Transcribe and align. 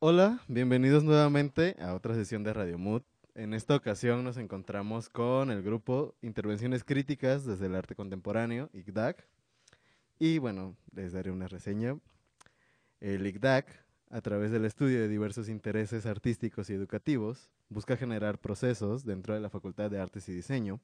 Hola, 0.00 0.40
bienvenidos 0.46 1.02
nuevamente 1.02 1.74
a 1.80 1.92
otra 1.92 2.14
sesión 2.14 2.44
de 2.44 2.52
Radio 2.52 2.78
Mood. 2.78 3.02
En 3.34 3.52
esta 3.52 3.74
ocasión 3.74 4.22
nos 4.22 4.36
encontramos 4.36 5.08
con 5.08 5.50
el 5.50 5.60
grupo 5.60 6.14
Intervenciones 6.22 6.84
Críticas 6.84 7.44
desde 7.44 7.66
el 7.66 7.74
Arte 7.74 7.96
Contemporáneo, 7.96 8.70
ICDAC. 8.72 9.26
Y 10.20 10.38
bueno, 10.38 10.76
les 10.94 11.14
daré 11.14 11.32
una 11.32 11.48
reseña. 11.48 11.98
El 13.00 13.26
ICDAC, 13.26 13.66
a 14.10 14.20
través 14.20 14.52
del 14.52 14.66
estudio 14.66 15.00
de 15.00 15.08
diversos 15.08 15.48
intereses 15.48 16.06
artísticos 16.06 16.70
y 16.70 16.74
educativos, 16.74 17.50
busca 17.68 17.96
generar 17.96 18.38
procesos 18.38 19.04
dentro 19.04 19.34
de 19.34 19.40
la 19.40 19.50
Facultad 19.50 19.90
de 19.90 19.98
Artes 19.98 20.28
y 20.28 20.32
Diseño 20.32 20.80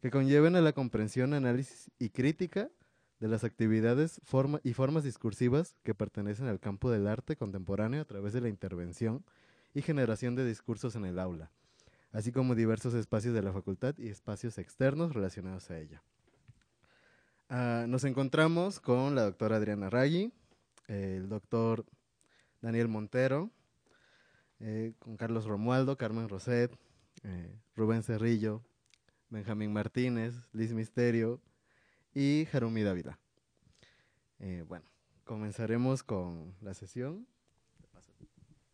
que 0.00 0.12
conlleven 0.12 0.54
a 0.54 0.60
la 0.60 0.72
comprensión, 0.72 1.34
análisis 1.34 1.90
y 1.98 2.10
crítica 2.10 2.70
de 3.20 3.28
las 3.28 3.44
actividades 3.44 4.20
y 4.62 4.74
formas 4.74 5.04
discursivas 5.04 5.74
que 5.82 5.94
pertenecen 5.94 6.46
al 6.46 6.60
campo 6.60 6.90
del 6.90 7.06
arte 7.06 7.36
contemporáneo 7.36 8.02
a 8.02 8.04
través 8.04 8.32
de 8.32 8.40
la 8.40 8.48
intervención 8.48 9.24
y 9.74 9.82
generación 9.82 10.34
de 10.34 10.46
discursos 10.46 10.94
en 10.94 11.04
el 11.04 11.18
aula, 11.18 11.50
así 12.12 12.32
como 12.32 12.54
diversos 12.54 12.94
espacios 12.94 13.34
de 13.34 13.42
la 13.42 13.52
facultad 13.52 13.94
y 13.98 14.08
espacios 14.08 14.58
externos 14.58 15.14
relacionados 15.14 15.70
a 15.70 15.78
ella. 15.78 16.02
Ah, 17.48 17.86
nos 17.88 18.04
encontramos 18.04 18.78
con 18.78 19.14
la 19.14 19.22
doctora 19.22 19.56
Adriana 19.56 19.90
Raggi, 19.90 20.32
el 20.86 21.28
doctor 21.28 21.84
Daniel 22.60 22.88
Montero, 22.88 23.50
eh, 24.60 24.92
con 24.98 25.16
Carlos 25.16 25.44
Romualdo, 25.44 25.96
Carmen 25.96 26.28
Roset, 26.28 26.76
eh, 27.22 27.56
Rubén 27.74 28.02
Cerrillo, 28.02 28.62
Benjamín 29.30 29.72
Martínez, 29.72 30.34
Liz 30.52 30.72
Misterio, 30.72 31.40
y 32.18 32.46
Jarumi 32.46 32.82
Dávila. 32.82 33.16
Eh, 34.40 34.64
bueno, 34.66 34.84
comenzaremos 35.22 36.02
con 36.02 36.56
la 36.60 36.74
sesión. 36.74 37.28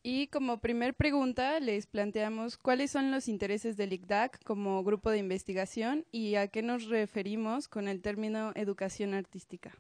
Y 0.02 0.28
como 0.28 0.62
primer 0.62 0.94
pregunta 0.94 1.60
les 1.60 1.86
planteamos 1.86 2.56
cuáles 2.56 2.90
son 2.90 3.10
los 3.10 3.28
intereses 3.28 3.76
del 3.76 3.92
ICDAC 3.92 4.42
como 4.44 4.82
grupo 4.82 5.10
de 5.10 5.18
investigación 5.18 6.06
y 6.10 6.36
a 6.36 6.48
qué 6.48 6.62
nos 6.62 6.86
referimos 6.86 7.68
con 7.68 7.86
el 7.86 8.00
término 8.00 8.52
educación 8.54 9.12
artística. 9.12 9.76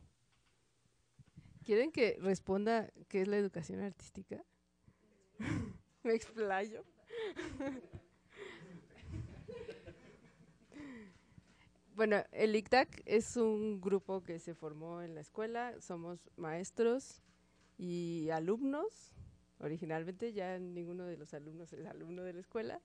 ¿Quieren 1.62 1.90
que 1.90 2.18
responda 2.20 2.90
qué 3.08 3.22
es 3.22 3.28
la 3.28 3.38
educación 3.38 3.80
artística? 3.80 4.44
Me 6.02 6.12
explayo. 6.12 6.84
Bueno, 11.94 12.24
el 12.32 12.56
ICTAC 12.56 13.02
es 13.06 13.36
un 13.36 13.80
grupo 13.80 14.24
que 14.24 14.40
se 14.40 14.56
formó 14.56 15.00
en 15.00 15.14
la 15.14 15.20
escuela, 15.20 15.80
somos 15.80 16.28
maestros 16.36 17.22
y 17.78 18.30
alumnos, 18.30 19.14
originalmente 19.60 20.32
ya 20.32 20.58
ninguno 20.58 21.04
de 21.04 21.16
los 21.16 21.34
alumnos 21.34 21.72
es 21.72 21.86
alumno 21.86 22.24
de 22.24 22.32
la 22.32 22.40
escuela, 22.40 22.80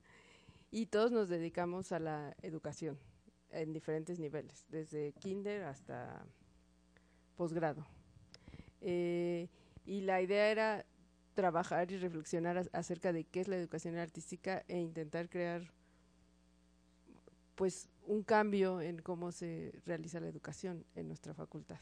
y 0.70 0.86
todos 0.86 1.10
nos 1.10 1.28
dedicamos 1.28 1.90
a 1.90 1.98
la 1.98 2.36
educación 2.42 3.00
en 3.50 3.72
diferentes 3.72 4.20
niveles, 4.20 4.64
desde 4.68 5.12
kinder 5.14 5.64
hasta 5.64 6.24
posgrado. 7.34 7.84
Eh, 8.80 9.48
y 9.86 10.02
la 10.02 10.22
idea 10.22 10.52
era 10.52 10.86
trabajar 11.34 11.90
y 11.90 11.98
reflexionar 11.98 12.70
acerca 12.72 13.12
de 13.12 13.24
qué 13.24 13.40
es 13.40 13.48
la 13.48 13.56
educación 13.56 13.96
artística 13.96 14.62
e 14.68 14.78
intentar 14.78 15.28
crear 15.28 15.79
pues 17.60 17.90
un 18.06 18.22
cambio 18.22 18.80
en 18.80 19.02
cómo 19.02 19.32
se 19.32 19.74
realiza 19.84 20.18
la 20.18 20.28
educación 20.28 20.86
en 20.94 21.08
nuestra 21.08 21.34
facultad. 21.34 21.78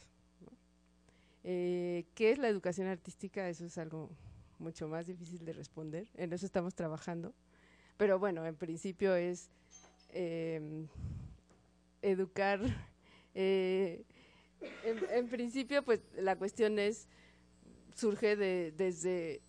Eh, 1.45 2.05
¿Qué 2.17 2.33
es 2.33 2.39
la 2.39 2.49
educación 2.49 2.89
artística? 2.89 3.49
Eso 3.49 3.65
es 3.65 3.79
algo 3.79 4.11
mucho 4.59 4.89
más 4.89 5.07
difícil 5.07 5.45
de 5.45 5.53
responder. 5.53 6.09
En 6.17 6.33
eso 6.33 6.47
estamos 6.47 6.75
trabajando. 6.75 7.33
Pero 7.97 8.19
bueno, 8.19 8.45
en 8.45 8.57
principio 8.57 9.15
es 9.15 9.51
em, 10.09 10.89
educar. 12.03 12.59
Eh, 13.35 14.05
en, 14.83 15.29
principio, 15.29 15.85
pues 15.85 16.01
la 16.17 16.35
cuestión 16.35 16.81
es, 16.81 17.07
surge 17.95 18.35
de, 18.35 18.73
desde, 18.77 19.43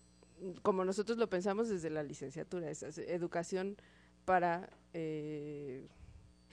como 0.62 0.84
nosotros 0.84 1.18
lo 1.18 1.28
pensamos, 1.28 1.68
desde 1.68 1.90
la 1.90 2.04
licenciatura, 2.04 2.70
es 2.70 2.84
educación 2.98 3.76
para 4.24 4.70
eh, 4.94 5.88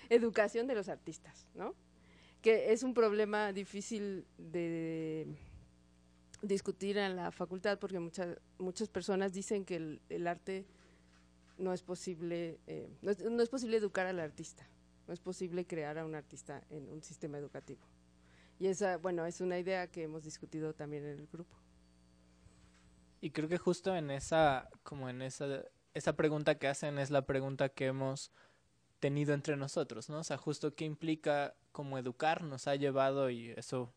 educación 0.10 0.68
de 0.68 0.76
los 0.76 0.90
artistas, 0.90 1.48
¿no? 1.54 1.76
Que 2.42 2.72
es 2.72 2.84
un 2.84 2.94
problema 2.94 3.52
difícil 3.52 4.26
de 4.38 5.28
discutir 6.42 6.98
en 6.98 7.16
la 7.16 7.32
facultad 7.32 7.80
porque 7.80 8.00
muchas 8.00 8.38
muchas 8.60 8.90
personas 8.90 9.34
dicen 9.34 9.66
que 9.66 10.00
el, 10.10 10.28
arte 10.28 10.66
no 11.58 11.74
es 11.74 11.82
posible 11.82 12.60
eh, 12.68 12.90
no, 13.02 13.42
es, 13.42 13.50
posible 13.50 13.78
educar 13.78 14.06
al 14.06 14.20
artista 14.20 14.68
no 15.08 15.14
es 15.14 15.20
posible 15.20 15.66
crear 15.66 15.98
a 15.98 16.06
un 16.06 16.16
artista 16.16 16.64
en 16.70 16.88
un 16.90 17.02
sistema 17.02 17.38
educativo 17.38 17.82
y 18.60 18.68
esa 18.68 18.98
bueno 18.98 19.26
es 19.26 19.42
una 19.42 19.58
idea 19.58 19.88
que 19.88 20.04
hemos 20.04 20.24
discutido 20.24 20.74
también 20.74 21.06
en 21.06 21.20
el 21.20 21.28
grupo 21.28 21.58
y 23.20 23.32
creo 23.32 23.50
que 23.50 23.58
justo 23.58 23.96
en 23.96 24.12
esa 24.12 24.70
como 24.84 25.10
en 25.10 25.24
esa 25.24 25.64
esa 25.96 26.16
pregunta 26.16 26.60
que 26.60 26.68
hacen 26.68 27.00
es 27.00 27.10
la 27.10 27.26
pregunta 27.26 27.70
que 27.70 27.88
hemos 27.88 28.32
tenido 29.00 29.34
entre 29.34 29.58
nosotros, 29.58 30.10
¿no? 30.10 30.20
O 30.20 30.24
sea, 30.24 30.38
justo 30.38 30.76
qué 30.76 30.86
implica 30.86 31.56
como 31.72 31.98
educar 31.98 32.44
nos 32.44 32.68
ha 32.68 32.76
llevado 32.76 33.30
y 33.30 33.52
eso 33.52 33.94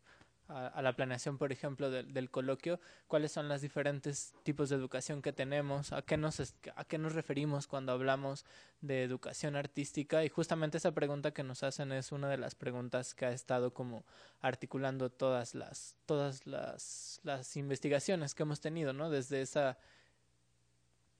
a, 0.50 0.82
la 0.82 0.94
planeación, 0.94 1.38
por 1.38 1.52
ejemplo, 1.52 1.90
del, 1.90 2.30
coloquio, 2.30 2.80
cuáles 3.06 3.32
son 3.32 3.48
los 3.48 3.60
diferentes 3.60 4.32
tipos 4.42 4.68
de 4.68 4.76
educación 4.76 5.22
que 5.22 5.32
tenemos, 5.32 5.92
a 5.92 6.02
qué, 6.02 6.16
nos, 6.16 6.40
a 6.74 6.84
qué 6.84 6.98
nos 6.98 7.14
referimos 7.14 7.66
cuando 7.66 7.92
hablamos 7.92 8.44
de 8.80 9.04
educación 9.04 9.56
artística 9.56 10.24
y 10.24 10.28
justamente 10.28 10.78
esa 10.78 10.92
pregunta 10.92 11.30
que 11.30 11.44
nos 11.44 11.62
hacen 11.62 11.92
es 11.92 12.10
una 12.12 12.28
de 12.28 12.38
las 12.38 12.54
preguntas 12.54 13.14
que 13.14 13.26
ha 13.26 13.32
estado 13.32 13.72
como 13.72 14.04
articulando 14.40 15.10
todas 15.10 15.54
las, 15.54 15.96
todas 16.06 16.46
las, 16.46 17.20
las 17.22 17.56
investigaciones 17.56 18.34
que 18.34 18.42
hemos 18.42 18.60
tenido, 18.60 18.92
¿no? 18.92 19.08
Desde 19.08 19.42
esa 19.42 19.78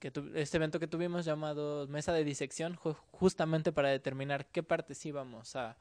que 0.01 0.11
este 0.33 0.57
evento 0.57 0.79
que 0.79 0.87
tuvimos 0.87 1.23
llamado 1.25 1.87
Mesa 1.87 2.11
de 2.11 2.23
Disección, 2.23 2.75
justamente 3.11 3.71
para 3.71 3.89
determinar 3.89 4.47
qué 4.47 4.63
partes 4.63 5.05
íbamos 5.05 5.55
a, 5.55 5.77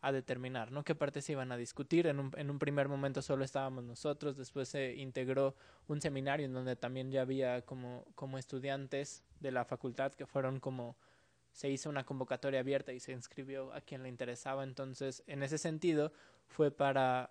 a 0.00 0.10
determinar, 0.12 0.72
¿no? 0.72 0.82
Qué 0.82 0.96
partes 0.96 1.30
iban 1.30 1.52
a 1.52 1.56
discutir. 1.56 2.08
En 2.08 2.18
un, 2.18 2.32
en 2.36 2.50
un 2.50 2.58
primer 2.58 2.88
momento 2.88 3.22
solo 3.22 3.44
estábamos 3.44 3.84
nosotros, 3.84 4.36
después 4.36 4.68
se 4.68 4.96
integró 4.96 5.54
un 5.86 6.00
seminario 6.00 6.46
en 6.46 6.52
donde 6.52 6.74
también 6.74 7.12
ya 7.12 7.22
había 7.22 7.62
como, 7.62 8.04
como 8.16 8.38
estudiantes 8.38 9.22
de 9.38 9.52
la 9.52 9.64
facultad 9.64 10.12
que 10.12 10.26
fueron 10.26 10.58
como 10.58 10.96
se 11.52 11.70
hizo 11.70 11.88
una 11.88 12.04
convocatoria 12.04 12.60
abierta 12.60 12.92
y 12.92 12.98
se 12.98 13.12
inscribió 13.12 13.72
a 13.72 13.80
quien 13.80 14.02
le 14.02 14.08
interesaba. 14.08 14.64
Entonces, 14.64 15.22
en 15.28 15.44
ese 15.44 15.58
sentido, 15.58 16.12
fue 16.48 16.72
para 16.72 17.30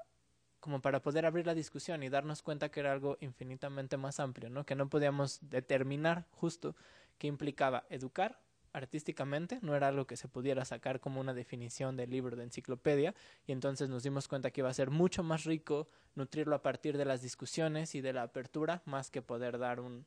como 0.59 0.81
para 0.81 1.01
poder 1.01 1.25
abrir 1.25 1.45
la 1.45 1.53
discusión 1.53 2.03
y 2.03 2.09
darnos 2.09 2.41
cuenta 2.41 2.69
que 2.69 2.79
era 2.79 2.91
algo 2.91 3.17
infinitamente 3.21 3.97
más 3.97 4.19
amplio, 4.19 4.49
¿no? 4.49 4.65
Que 4.65 4.75
no 4.75 4.89
podíamos 4.89 5.39
determinar 5.41 6.25
justo 6.31 6.75
qué 7.17 7.27
implicaba 7.27 7.85
educar 7.89 8.39
artísticamente, 8.71 9.59
no 9.61 9.75
era 9.75 9.87
algo 9.87 10.05
que 10.05 10.15
se 10.15 10.27
pudiera 10.27 10.63
sacar 10.63 10.99
como 10.99 11.19
una 11.19 11.33
definición 11.33 11.97
de 11.97 12.07
libro 12.07 12.35
de 12.35 12.43
enciclopedia, 12.43 13.15
y 13.47 13.51
entonces 13.51 13.89
nos 13.89 14.03
dimos 14.03 14.27
cuenta 14.27 14.51
que 14.51 14.61
iba 14.61 14.69
a 14.69 14.73
ser 14.73 14.91
mucho 14.91 15.23
más 15.23 15.43
rico 15.43 15.87
nutrirlo 16.15 16.55
a 16.55 16.61
partir 16.61 16.97
de 16.97 17.05
las 17.05 17.21
discusiones 17.21 17.95
y 17.95 18.01
de 18.01 18.13
la 18.13 18.23
apertura, 18.23 18.83
más 18.85 19.09
que 19.09 19.21
poder 19.21 19.57
dar 19.57 19.79
un, 19.79 20.05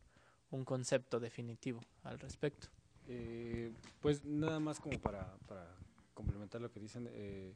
un 0.50 0.64
concepto 0.64 1.18
definitivo 1.18 1.80
al 2.04 2.20
respecto. 2.20 2.68
Eh, 3.08 3.72
pues 4.00 4.24
nada 4.24 4.60
más 4.60 4.78
como 4.78 5.00
para, 5.00 5.36
para 5.48 5.66
complementar 6.14 6.60
lo 6.60 6.70
que 6.70 6.78
dicen, 6.78 7.08
eh, 7.10 7.54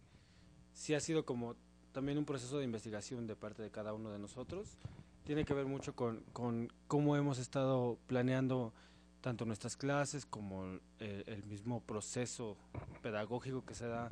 sí 0.72 0.94
ha 0.94 1.00
sido 1.00 1.25
como 1.25 1.54
también 1.96 2.19
un 2.19 2.26
proceso 2.26 2.58
de 2.58 2.64
investigación 2.64 3.26
de 3.26 3.37
parte 3.37 3.62
de 3.62 3.70
cada 3.70 3.94
uno 3.94 4.10
de 4.10 4.19
nosotros. 4.19 4.76
Tiene 5.25 5.46
que 5.46 5.54
ver 5.54 5.64
mucho 5.64 5.96
con, 5.96 6.20
con 6.34 6.70
cómo 6.88 7.16
hemos 7.16 7.38
estado 7.38 7.96
planeando 8.06 8.75
tanto 9.22 9.46
nuestras 9.46 9.78
clases 9.78 10.26
como 10.26 10.78
eh, 11.00 11.25
el 11.26 11.43
mismo 11.44 11.81
proceso 11.81 12.58
pedagógico 13.00 13.64
que 13.64 13.72
se 13.72 13.87
da 13.87 14.10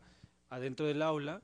adentro 0.49 0.87
del 0.87 1.03
aula. 1.03 1.43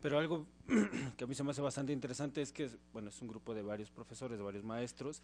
Pero 0.00 0.18
algo 0.18 0.46
que 1.18 1.24
a 1.24 1.26
mí 1.26 1.34
se 1.34 1.44
me 1.44 1.50
hace 1.50 1.60
bastante 1.60 1.92
interesante 1.92 2.40
es 2.40 2.52
que 2.52 2.70
bueno, 2.94 3.10
es 3.10 3.20
un 3.20 3.28
grupo 3.28 3.52
de 3.52 3.60
varios 3.60 3.90
profesores, 3.90 4.38
de 4.38 4.44
varios 4.44 4.64
maestros, 4.64 5.22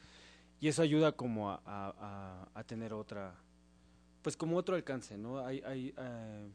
y 0.60 0.68
eso 0.68 0.82
ayuda 0.82 1.12
como 1.12 1.50
a, 1.50 1.62
a, 1.64 2.48
a 2.52 2.64
tener 2.64 2.92
otra, 2.92 3.34
pues 4.20 4.36
como 4.36 4.58
otro 4.58 4.76
alcance, 4.76 5.16
¿no? 5.16 5.38
Hay, 5.38 5.62
hay 5.62 5.94
eh, 5.96 6.50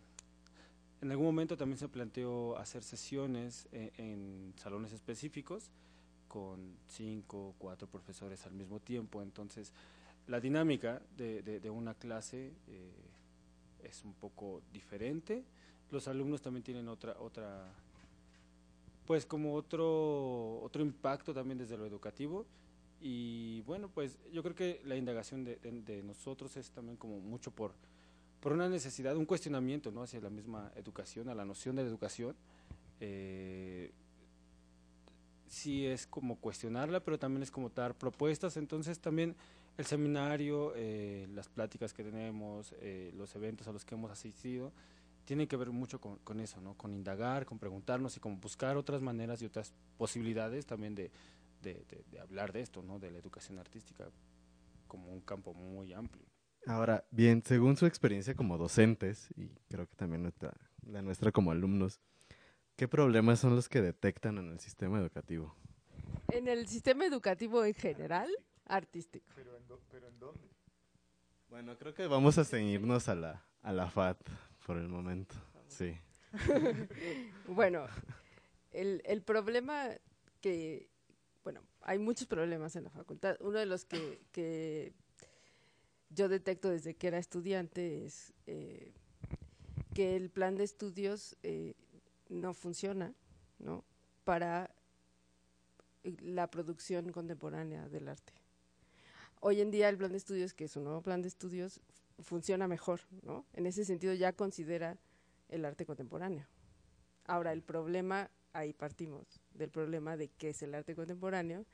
en 1.04 1.12
algún 1.12 1.26
momento 1.26 1.58
también 1.58 1.78
se 1.78 1.90
planteó 1.90 2.58
hacer 2.58 2.82
sesiones 2.82 3.68
e, 3.74 3.92
en, 3.98 4.54
salones 4.56 4.94
específicos 4.94 5.70
con 6.30 6.78
cinco 6.88 7.50
o 7.50 7.56
cuatro 7.58 7.88
profesores 7.90 8.46
al 8.46 8.54
mismo 8.54 8.80
tiempo. 8.80 9.22
Entonces, 9.22 9.74
la 10.28 10.40
dinámica 10.40 11.02
de, 11.18 11.70
una 11.70 11.94
clase 11.94 12.54
eh, 12.68 12.94
es 13.84 14.06
un 14.06 14.14
poco 14.14 14.62
diferente. 14.72 15.44
Los 15.92 16.08
alumnos 16.08 16.42
también 16.42 16.64
tienen 16.64 16.88
otra, 16.88 17.18
otra 17.20 17.70
pues 19.06 19.26
como 19.26 19.56
otro, 19.56 20.62
otro 20.62 20.82
impacto 20.82 21.34
también 21.34 21.58
desde 21.58 21.78
lo 21.78 21.86
educativo 21.86 22.46
Y 23.02 23.60
bueno, 23.64 23.90
pues 23.90 24.18
yo 24.32 24.42
creo 24.42 24.56
que 24.56 24.82
la 24.86 24.96
indagación 24.96 25.44
de 25.44 26.02
nosotros 26.06 26.56
es 26.56 26.72
también 26.72 26.96
como 26.96 27.20
mucho 27.20 27.52
por, 27.52 27.74
por 28.44 28.51
una 28.51 28.68
necesidad, 28.68 29.16
un 29.16 29.25
cuestionamiento 29.25 29.90
¿no? 29.90 30.04
hacia 30.04 30.19
la 30.19 30.30
misma 30.30 30.69
educación, 30.75 31.30
a 31.30 31.34
la 31.34 31.45
noción 31.45 31.78
de 31.78 31.84
la 31.84 31.88
educación. 31.88 32.36
Eh, 33.00 33.90
sí 35.48 35.86
es 35.86 36.06
como 36.06 36.36
cuestionarla, 36.36 37.00
pero 37.00 37.18
también 37.18 37.42
es 37.44 37.51
como 37.51 37.69
dar 37.69 37.95
propuestas. 37.95 38.57
Entonces 38.57 39.00
también 39.00 39.34
el 39.78 39.86
seminario, 39.86 40.74
eh, 40.75 41.25
las 41.34 41.48
pláticas 41.48 41.94
que 41.94 42.04
tenemos, 42.04 42.75
eh, 42.81 43.13
los 43.16 43.34
eventos 43.34 43.66
a 43.69 43.72
los 43.72 43.86
que 43.86 43.95
hemos 43.95 44.12
asistido, 44.12 44.74
tienen 45.24 45.48
que 45.48 45.56
ver 45.56 45.69
mucho 45.69 46.01
con, 46.01 46.40
eso, 46.42 46.60
¿no? 46.60 46.74
Con 46.74 46.94
indagar, 46.94 47.45
con 47.45 47.60
preguntarnos 47.60 48.18
y 48.18 48.19
con 48.19 48.42
buscar 48.42 48.75
otras 48.75 49.01
maneras 49.01 49.42
y 49.42 49.45
otras 49.45 49.72
posibilidades 49.98 50.66
también 50.66 50.95
de- 50.95 51.12
de 51.62 52.19
hablar 52.19 52.51
de 52.51 52.60
esto, 52.60 52.84
¿no? 52.84 53.00
De 53.00 53.10
la 53.10 53.19
educación 53.19 53.57
artística 53.57 54.10
como 54.90 55.13
un 55.13 55.22
campo 55.22 55.54
muy 55.54 55.94
amplio. 55.94 56.32
Ahora, 56.65 57.06
bien, 57.12 57.44
según 57.45 57.75
su 57.75 57.86
experiencia 57.86 58.36
como 58.36 58.57
docentes, 58.57 59.30
y 59.36 59.50
creo 59.69 59.88
que 59.88 59.95
también 59.95 60.21
nuestra, 60.24 60.54
la 60.86 61.01
nuestra 61.01 61.31
como 61.31 61.51
alumnos, 61.51 62.00
¿qué 62.75 62.88
problemas 62.88 63.39
son 63.39 63.56
los 63.56 63.68
que 63.68 63.81
detectan 63.81 64.38
en 64.38 64.51
el 64.51 64.60
sistema 64.60 65.00
educativo? 65.00 65.56
En 66.30 66.48
el 66.48 66.68
sistema 66.68 67.06
educativo 67.06 67.65
en 67.65 67.74
general, 67.74 68.30
artístico. 68.65 69.25
Bueno, 71.50 71.77
creo 71.77 71.94
que 71.94 72.07
vamos 72.07 72.38
a 72.38 72.45
ceñirnos 72.45 73.09
a 73.09 73.16
la, 73.16 73.44
a 73.62 73.74
la 73.74 73.89
FAT 73.89 74.18
por 74.66 74.77
el 74.77 74.88
momento. 74.88 75.36
Sí. 75.68 75.98
Bueno, 77.48 77.86
el, 78.71 79.04
el 79.06 79.21
problema 79.21 79.89
que, 80.42 80.89
bueno, 81.44 81.62
hay 81.81 82.00
muchos 82.00 82.27
problemas 82.27 82.75
en 82.75 82.86
la 82.86 82.89
facultad. 82.89 83.38
Uno 83.39 83.59
de 83.59 83.66
los 83.68 83.86
que, 83.86 84.19
que 84.31 84.94
yo 86.13 86.30
detecto 86.30 86.69
desde 86.69 86.95
que 86.95 87.07
era 87.07 87.18
estudiante 87.18 88.06
es 88.06 88.33
eh, 88.48 88.94
que 89.94 90.15
el 90.15 90.30
plan 90.30 90.56
de 90.56 90.63
estudios 90.63 91.36
eh, 91.44 91.75
no 92.30 92.54
funciona. 92.54 93.13
Para 94.25 94.69
eh, 96.04 96.15
la 96.21 96.48
producción 96.48 97.12
contemporánea 97.12 97.88
del 97.88 98.10
arte. 98.10 98.33
Hoy 99.39 99.62
en 99.62 99.71
día 99.71 99.89
el 99.89 99.98
plan 99.98 100.12
de 100.12 100.18
estudios, 100.18 100.54
que 100.54 100.65
es 100.65 100.75
un 100.75 100.83
nuevo 100.83 101.01
plan 101.01 101.21
de 101.21 101.27
estudios, 101.27 101.80
funciona 102.19 102.68
mejor, 102.68 103.01
¿no? 103.21 103.45
En 103.54 103.66
ese 103.66 103.86
sentido 103.86 104.13
ya 104.13 104.33
considera 104.33 104.98
el 105.50 105.66
arte 105.66 105.86
contemporáneo. 105.86 106.45
Ahora, 107.25 107.54
el 107.54 107.62
problema, 107.62 108.30
ahí 108.54 108.74
partimos, 108.74 109.42
del 109.54 109.69
problema 109.69 110.18
de 110.18 110.27
qué 110.30 110.50
es 110.50 110.62
el 110.62 110.75
arte 110.75 110.95
contemporáneo 110.95 111.66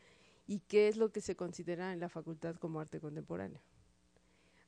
y 0.47 0.59
qué 0.59 0.87
es 0.87 0.97
lo 0.97 1.11
que 1.11 1.21
se 1.21 1.35
considera 1.35 1.93
en 1.93 1.99
la 1.99 2.09
facultad 2.09 2.55
como 2.55 2.79
arte 2.79 2.99
contemporáneo. 2.99 3.61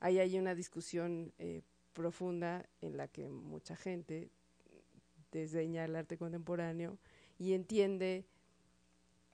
Ahí 0.01 0.19
hay 0.19 0.37
una 0.37 0.55
discusión 0.55 1.31
eh, 1.37 1.61
profunda 1.93 2.67
en 2.81 2.97
la 2.97 3.07
que 3.07 3.29
mucha 3.29 3.75
gente 3.75 4.31
desdeña 5.31 5.85
el 5.85 5.95
arte 5.95 6.17
contemporáneo 6.17 6.97
y 7.37 7.53
entiende 7.53 8.25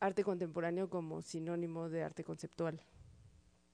arte 0.01 0.25
contemporáneo 0.25 0.89
como 0.89 1.21
sinónimo 1.21 1.89
de 1.89 2.03
arte 2.03 2.25
conceptual, 2.25 2.81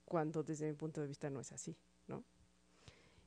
cuando 0.05 0.43
desde 0.43 0.67
mi 0.67 0.73
punto 0.73 1.01
de 1.01 1.07
vista 1.07 1.31
no 1.31 1.39
es 1.39 1.51
así, 1.51 1.75
¿no? 2.07 2.23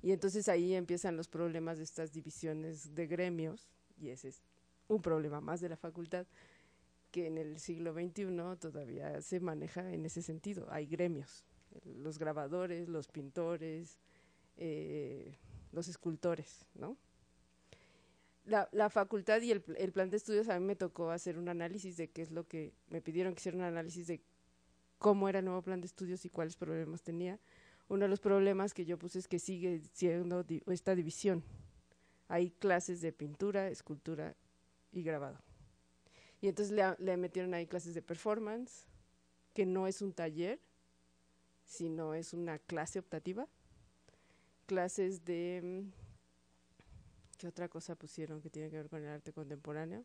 Y 0.01 0.13
entonces 0.13 0.49
ahí 0.49 0.75
empiezan 0.75 1.17
los 1.17 1.27
problemas 1.27 1.79
de 1.79 1.85
estas 1.85 2.13
divisiones 2.13 2.95
de 2.95 3.07
gremios, 3.09 3.69
y 3.99 4.11
ese 4.11 4.29
es 4.29 4.43
un 4.87 5.03
problema 5.03 5.41
más 5.41 5.61
de 5.61 5.71
la 5.71 5.77
facultad, 5.77 6.25
que 7.11 7.27
en 7.27 7.37
el 7.37 7.59
siglo 7.59 7.93
XXI 7.93 8.59
todavía 8.61 9.21
se 9.23 9.41
maneja 9.41 9.93
en 9.93 10.07
ese 10.07 10.23
sentido. 10.23 10.69
Hay 10.71 10.87
gremios, 10.87 11.45
los 11.85 12.19
grabadores, 12.19 12.89
los 12.89 13.09
pintores, 13.09 13.99
eh, 14.57 15.37
los 15.73 15.89
escultores, 15.89 16.67
¿no? 16.75 16.97
La, 18.45 18.69
la 18.73 18.91
facultad 18.91 19.41
y 19.43 19.51
el, 19.51 19.65
el 19.77 19.93
plan 19.93 20.09
de 20.09 20.17
estudios 20.19 20.49
a 20.49 20.59
mí 20.61 20.65
me 20.65 20.77
tocó 20.77 21.11
hacer 21.11 21.37
un 21.37 21.49
análisis 21.49 21.97
de 21.97 22.09
qué 22.09 22.23
es 22.23 22.31
lo 22.31 22.47
que 22.47 22.73
me 22.89 23.01
pidieron 23.01 23.35
que 23.35 23.41
hiciera 23.41 23.59
un 23.59 23.65
análisis 23.65 24.07
de 24.07 24.21
cómo 24.99 25.29
era 25.29 25.41
el 25.41 25.45
nuevo 25.45 25.63
plan 25.63 25.81
de 25.81 25.87
estudios 25.87 26.25
y 26.25 26.31
cuáles 26.31 26.57
problemas 26.57 27.03
tenía. 27.03 27.41
Uno 27.89 28.03
de 28.05 28.09
los 28.09 28.21
problemas 28.21 28.73
que 28.73 28.85
yo 28.85 28.99
puse 28.99 29.19
es 29.19 29.27
que 29.29 29.39
sigue 29.41 29.81
siendo 29.93 30.45
di- 30.45 30.63
esta 30.69 30.95
división. 30.95 31.43
Hay 32.29 32.51
clases 32.51 33.01
de 33.01 33.13
pintura, 33.13 33.69
escultura 33.69 34.37
y 34.93 35.03
grabado. 35.03 35.39
Y 36.41 36.49
entonces 36.49 36.73
le, 36.73 36.83
le 36.99 37.17
metieron 37.17 37.53
ahí 37.55 37.67
clases 37.67 37.95
de 37.95 38.03
performance, 38.03 38.87
que 39.55 39.67
no 39.67 39.87
es 39.87 40.03
un 40.03 40.13
taller, 40.13 40.61
sino 41.67 42.15
es 42.15 42.33
una 42.33 42.59
clase 42.59 42.99
optativa. 42.99 43.47
Clases 44.67 45.25
de... 45.25 45.61
mm, 45.63 45.93
¿Qué 47.39 47.47
otra 47.49 47.69
cosa 47.69 47.95
pusieron 47.97 48.41
que 48.41 48.49
tiene 48.49 48.71
que 48.71 48.77
ver 48.79 48.89
con 48.89 49.03
el 49.03 49.09
arte 49.11 49.33
contemporáneo? 49.33 50.05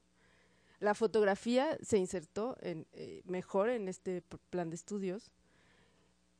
La 0.81 0.93
fotografía 0.95 1.77
se 1.81 1.97
insertó 1.97 2.57
eh, 2.61 3.21
mejor 3.25 3.69
en 3.69 3.87
este 3.87 4.21
plan 4.49 4.69
de 4.69 4.75
estudios, 4.75 5.31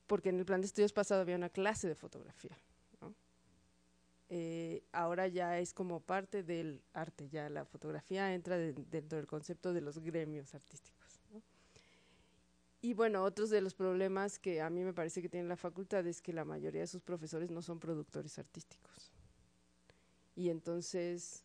porque 0.07 0.29
en 0.29 0.39
el 0.39 0.45
plan 0.45 0.59
de 0.61 0.67
estudios 0.67 0.91
pasado 0.91 1.21
había 1.21 1.35
una 1.37 1.49
clase 1.49 1.87
de 1.87 1.95
fotografía. 1.95 2.57
Eh, 4.33 4.83
ahora 4.93 5.27
ya 5.27 5.59
es 5.59 5.73
como 5.73 5.99
parte 5.99 6.41
del 6.41 6.81
arte, 6.93 7.27
ya 7.29 7.49
la 7.49 7.65
fotografía 7.65 8.33
entra 8.33 8.57
de- 8.57 8.73
dentro 8.73 9.17
del 9.17 9.27
concepto 9.27 9.73
de 9.73 9.81
los 9.81 9.99
gremios 9.99 10.55
artísticos. 10.55 11.00
Y 12.81 12.95
bueno, 12.95 13.23
otros 13.23 13.51
de 13.51 13.61
los 13.61 13.75
problemas 13.75 14.39
que 14.39 14.59
a 14.59 14.69
mí 14.71 14.83
me 14.83 14.93
parece 14.93 15.21
que 15.21 15.29
tiene 15.29 15.47
la 15.47 15.55
facultad 15.55 16.05
es 16.07 16.19
que 16.19 16.33
la 16.33 16.45
mayoría 16.45 16.81
de 16.81 16.87
sus 16.87 17.03
profesores 17.03 17.51
no 17.51 17.61
son 17.61 17.79
productores 17.79 18.39
artísticos. 18.39 19.11
Y 20.35 20.49
entonces, 20.49 21.43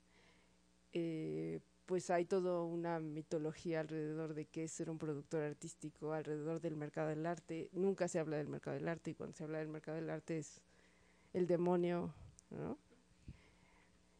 eh, 0.95 1.61
pues 1.85 2.09
hay 2.09 2.25
toda 2.25 2.63
una 2.63 3.01
mitología 3.01 3.81
alrededor 3.81 4.33
de 4.33 4.47
qué 4.47 4.65
es 4.65 4.73
ser 4.73 4.89
un 4.89 4.97
productor 4.97 5.43
artístico, 5.43 6.15
alrededor 6.15 6.61
del 6.61 6.75
mercado 6.75 7.11
del 7.11 7.27
arte. 7.27 7.69
Nunca 7.73 8.09
se 8.09 8.19
habla 8.19 8.39
del 8.39 8.49
mercado 8.49 8.77
del 8.77 8.89
arte 8.89 9.11
y 9.11 9.15
cuando 9.15 9.37
se 9.37 9.45
habla 9.45 9.59
del 9.59 9.69
mercado 9.69 9.97
del 9.97 10.09
arte 10.09 10.39
es 10.39 10.63
el 11.35 11.47
demonio, 11.47 12.15
¿no? 12.49 12.79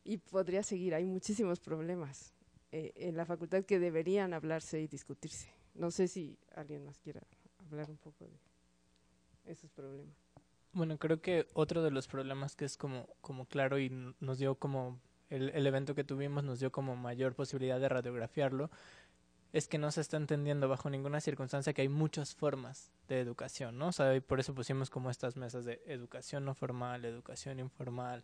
Y 0.05 0.19
podría 0.19 0.63
seguir, 0.63 0.95
hay 0.95 1.07
muchísimos 1.07 1.61
problemas 1.61 2.35
eh, 2.73 2.93
en 2.95 3.17
la 3.17 3.25
facultad 3.25 3.65
que 3.65 3.79
deberían 3.79 4.35
hablarse 4.35 4.81
y 4.81 4.87
discutirse. 4.87 5.56
No 5.79 5.91
sé 5.91 6.09
si 6.09 6.39
alguien 6.55 6.85
más 6.85 6.99
quiera 6.99 7.21
hablar 7.71 7.91
un 7.91 7.99
poco 7.99 8.27
de 9.45 9.53
esos 9.53 9.71
problemas. 9.71 10.15
Bueno, 10.73 10.99
creo 10.99 11.21
que 11.21 11.47
otro 11.55 11.83
de 11.83 11.91
los 11.91 12.07
problemas 12.07 12.55
que 12.55 12.65
es 12.65 12.77
como, 12.77 13.09
como 13.21 13.47
claro 13.47 13.79
y 13.79 13.91
nos 14.21 14.39
dio 14.39 14.57
como 14.57 14.99
el, 15.31 15.51
el 15.51 15.67
evento 15.67 15.95
que 15.95 16.05
tuvimos 16.05 16.45
nos 16.45 16.61
dio 16.61 16.71
como 16.71 16.97
mayor 16.97 17.35
posibilidad 17.35 17.81
de 17.81 17.89
radiografiarlo 17.89 18.71
es 19.53 19.69
que 19.69 19.79
no 19.79 19.91
se 19.91 20.03
está 20.03 20.19
entendiendo 20.19 20.69
bajo 20.69 20.91
ninguna 20.91 21.21
circunstancia 21.21 21.73
que 21.73 21.83
hay 21.83 21.89
muchas 21.89 22.35
formas 22.35 22.93
de 23.09 23.21
educación, 23.21 23.79
¿no? 23.79 23.89
O 23.89 23.93
sea, 23.93 24.15
y 24.15 24.21
por 24.21 24.39
eso 24.39 24.55
pusimos 24.55 24.91
como 24.91 25.09
estas 25.09 25.37
mesas 25.37 25.65
de 25.65 25.83
educación 25.87 26.45
no 26.45 26.55
formal, 26.55 27.05
educación 27.07 27.59
informal, 27.59 28.23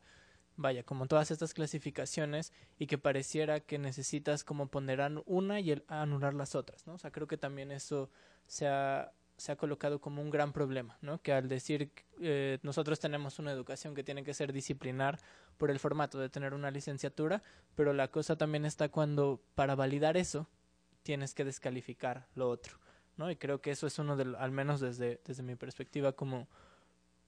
vaya, 0.57 0.83
como 0.83 1.07
todas 1.07 1.31
estas 1.31 1.55
clasificaciones 1.55 2.53
y 2.79 2.87
que 2.87 2.99
pareciera 2.99 3.61
que 3.61 3.79
necesitas 3.79 4.45
como 4.45 4.69
ponderar 4.69 5.13
una 5.27 5.61
y 5.61 5.71
el, 5.71 5.85
anular 5.89 6.35
las 6.35 6.55
otras, 6.55 6.87
¿no? 6.87 6.95
O 6.95 6.99
sea, 6.99 7.11
creo 7.11 7.27
que 7.27 7.37
también 7.37 7.73
eso 7.73 8.11
se 8.47 8.67
ha, 8.69 9.13
se 9.37 9.53
ha 9.53 9.57
colocado 9.57 10.01
como 10.01 10.23
un 10.23 10.31
gran 10.31 10.53
problema, 10.53 10.99
¿no? 11.01 11.21
Que 11.21 11.33
al 11.33 11.49
decir 11.49 11.91
eh, 12.21 12.59
nosotros 12.63 13.01
tenemos 13.01 13.39
una 13.39 13.53
educación 13.53 13.95
que 13.95 14.05
tiene 14.05 14.25
que 14.25 14.35
ser 14.35 14.53
disciplinar 14.53 15.19
por 15.57 15.71
el 15.71 15.79
formato 15.79 16.19
de 16.19 16.29
tener 16.29 16.55
una 16.55 16.71
licenciatura, 16.71 17.43
pero 17.75 17.93
la 17.93 18.09
cosa 18.09 18.37
también 18.37 18.65
está 18.65 18.89
cuando 18.89 19.43
para 19.55 19.75
validar 19.75 20.17
eso 20.17 20.49
tienes 21.03 21.35
que 21.35 21.45
descalificar 21.45 22.29
lo 22.35 22.49
otro, 22.49 22.79
¿no? 23.17 23.31
Y 23.31 23.37
creo 23.37 23.61
que 23.61 23.71
eso 23.71 23.87
es 23.87 23.99
uno 23.99 24.17
de, 24.17 24.37
al 24.39 24.53
menos 24.53 24.81
desde, 24.81 25.21
desde 25.25 25.43
mi 25.43 25.57
perspectiva, 25.57 26.13
como, 26.13 26.49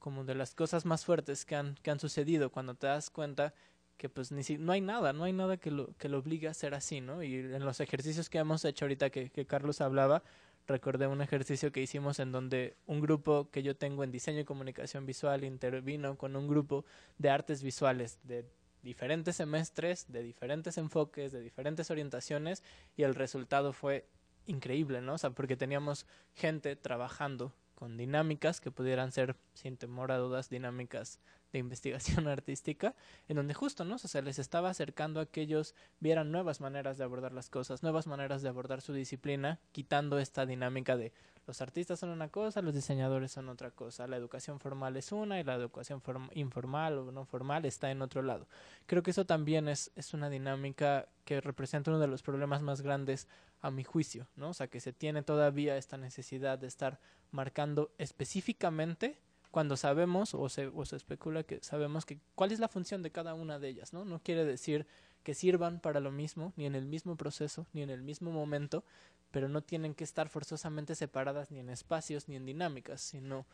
como 0.05 0.23
de 0.23 0.35
las 0.35 0.55
cosas 0.55 0.85
más 0.85 1.07
fuertes 1.07 1.47
que 1.47 1.57
han, 1.57 1.77
que 1.77 1.91
han 1.91 1.99
sucedido 1.99 2.53
cuando 2.53 2.75
te 2.75 2.87
das 2.87 3.09
cuenta 3.09 3.55
que 3.97 4.11
pues 4.11 4.33
ni 4.33 4.43
si, 4.43 4.59
no 4.59 4.73
hay 4.73 4.83
nada, 4.83 5.15
no 5.15 5.25
hay 5.25 5.33
nada 5.33 5.57
que 5.57 5.71
lo, 5.71 5.97
que 5.97 6.11
lo 6.11 6.19
obligue 6.19 6.47
a 6.47 6.53
ser 6.53 6.75
así, 6.75 7.01
¿no? 7.01 7.23
Y 7.23 7.37
en 7.37 7.65
los 7.65 7.81
ejercicios 7.81 8.29
que 8.29 8.37
hemos 8.37 8.67
hecho 8.67 8.85
ahorita 8.85 9.09
que, 9.09 9.31
que 9.31 9.47
Carlos 9.47 9.81
hablaba, 9.81 10.23
recordé 10.67 11.07
un 11.07 11.23
ejercicio 11.23 11.73
que 11.73 11.81
hicimos 11.81 12.19
en 12.19 12.33
donde 12.33 12.77
un 12.85 13.01
grupo 13.01 13.49
que 13.51 13.63
yo 13.63 13.77
tengo 13.77 14.05
en 14.05 14.11
diseño 14.11 14.41
y 14.41 14.45
comunicación 14.45 15.07
visual 15.07 15.43
intervino 15.43 16.19
con 16.19 16.37
un 16.37 16.49
grupo 16.49 16.85
de 17.17 17.31
artes 17.31 17.63
visuales 17.63 18.19
de 18.25 18.45
diferentes 18.83 19.37
semestres, 19.37 20.13
de 20.13 20.23
diferentes 20.23 20.77
enfoques, 20.77 21.33
de 21.33 21.41
diferentes 21.41 21.91
orientaciones 21.91 22.63
y 22.95 23.05
el 23.05 23.15
resultado 23.15 23.73
fue 23.73 24.07
increíble, 24.45 25.01
¿no? 25.01 25.15
O 25.15 25.19
sea, 25.19 25.31
porque 25.31 25.57
teníamos 25.57 26.05
gente 26.35 26.77
trabajando 26.77 27.55
con 27.75 27.97
dinámicas 27.97 28.61
que 28.61 28.71
pudieran 28.71 29.13
ser, 29.13 29.37
sin 29.55 29.77
temor 29.77 30.13
a 30.13 30.19
dudas, 30.19 30.49
dinámicas 30.49 31.21
de 31.53 31.59
investigación 31.59 32.29
artística, 32.29 32.95
en 33.29 33.37
donde 33.37 33.55
justo, 33.55 33.85
¿no? 33.85 33.95
O 33.97 33.99
sea, 33.99 34.09
se 34.09 34.23
les 34.23 34.39
estaba 34.39 34.71
acercando 34.71 35.21
a 35.21 35.27
que 35.27 35.41
ellos 35.41 35.75
vieran 36.01 36.33
nuevas 36.33 36.61
maneras 36.61 36.99
de 36.99 37.05
abordar 37.05 37.33
las 37.33 37.51
cosas, 37.51 37.83
nuevas 37.83 38.07
maneras 38.07 38.43
de 38.43 38.49
abordar 38.49 38.81
su 38.81 38.93
disciplina, 38.93 39.61
quitando 39.73 40.19
esta 40.19 40.47
dinámica 40.47 40.97
de 40.97 41.13
los 41.47 41.61
artistas 41.61 42.01
son 42.01 42.09
una 42.09 42.29
cosa, 42.29 42.63
los 42.63 42.75
diseñadores 42.75 43.31
son 43.31 43.49
otra 43.51 43.71
cosa, 43.71 44.07
la 44.07 44.17
educación 44.17 44.61
formal 44.61 44.97
es 44.97 45.13
una 45.13 45.39
y 45.39 45.45
la 45.45 45.55
educación 45.55 46.03
informal 46.33 46.99
o 46.99 47.13
no 47.13 47.27
formal 47.27 47.67
está 47.67 47.91
en 47.91 48.01
otro 48.01 48.23
lado. 48.23 48.49
Creo 48.87 49.03
que 49.03 49.11
eso 49.11 49.27
también 49.27 49.69
es, 49.69 49.93
es 49.95 50.15
una 50.15 50.31
dinámica 50.31 51.07
que 51.25 51.41
representa 51.41 51.91
uno 51.91 52.01
de 52.01 52.07
los 52.07 52.23
problemas 52.23 52.63
más 52.63 52.81
grandes 52.81 53.29
a 53.61 53.71
mi 53.71 53.85
juicio, 53.85 54.27
¿no? 54.37 54.51
O 54.51 54.55
sea, 54.55 54.69
que 54.69 54.81
se 54.81 54.93
tiene 54.93 55.23
todavía 55.23 55.77
esta 55.77 55.97
necesidad 55.97 56.59
de 56.59 56.67
estar 56.67 56.99
marcando 57.35 57.91
específicamente 57.99 59.19
cuando 59.51 59.77
sabemos 59.77 60.35
o 60.35 60.49
se, 60.49 60.69
o 60.69 60.85
se 60.85 60.97
especula 60.97 61.43
que 61.43 61.63
sabemos 61.63 62.07
que 62.07 62.19
cuál 62.35 62.53
es 62.53 62.59
la 62.59 62.69
función 62.69 63.03
de 63.03 63.11
cada 63.11 63.35
una 63.35 63.59
de 63.59 63.69
ellas, 63.69 63.93
¿no? 63.93 64.05
No 64.05 64.21
quiere 64.21 64.45
decir 64.45 64.87
que 65.23 65.35
sirvan 65.35 65.81
para 65.81 66.01
lo 66.01 66.11
mismo, 66.11 66.53
ni 66.57 66.67
en 66.67 66.75
el 66.75 66.87
mismo 66.87 67.17
proceso, 67.17 67.67
ni 67.73 67.83
en 67.83 67.91
el 67.91 68.03
mismo 68.03 68.31
momento, 68.31 68.85
pero 69.31 69.49
no 69.49 69.63
tienen 69.63 69.95
que 69.95 70.05
estar 70.05 70.29
forzosamente 70.29 70.95
separadas 70.95 71.51
ni 71.51 71.59
en 71.59 71.71
espacios 71.71 72.29
ni 72.29 72.37
en 72.37 72.47
dinámicas, 72.47 73.01
sino 73.01 73.47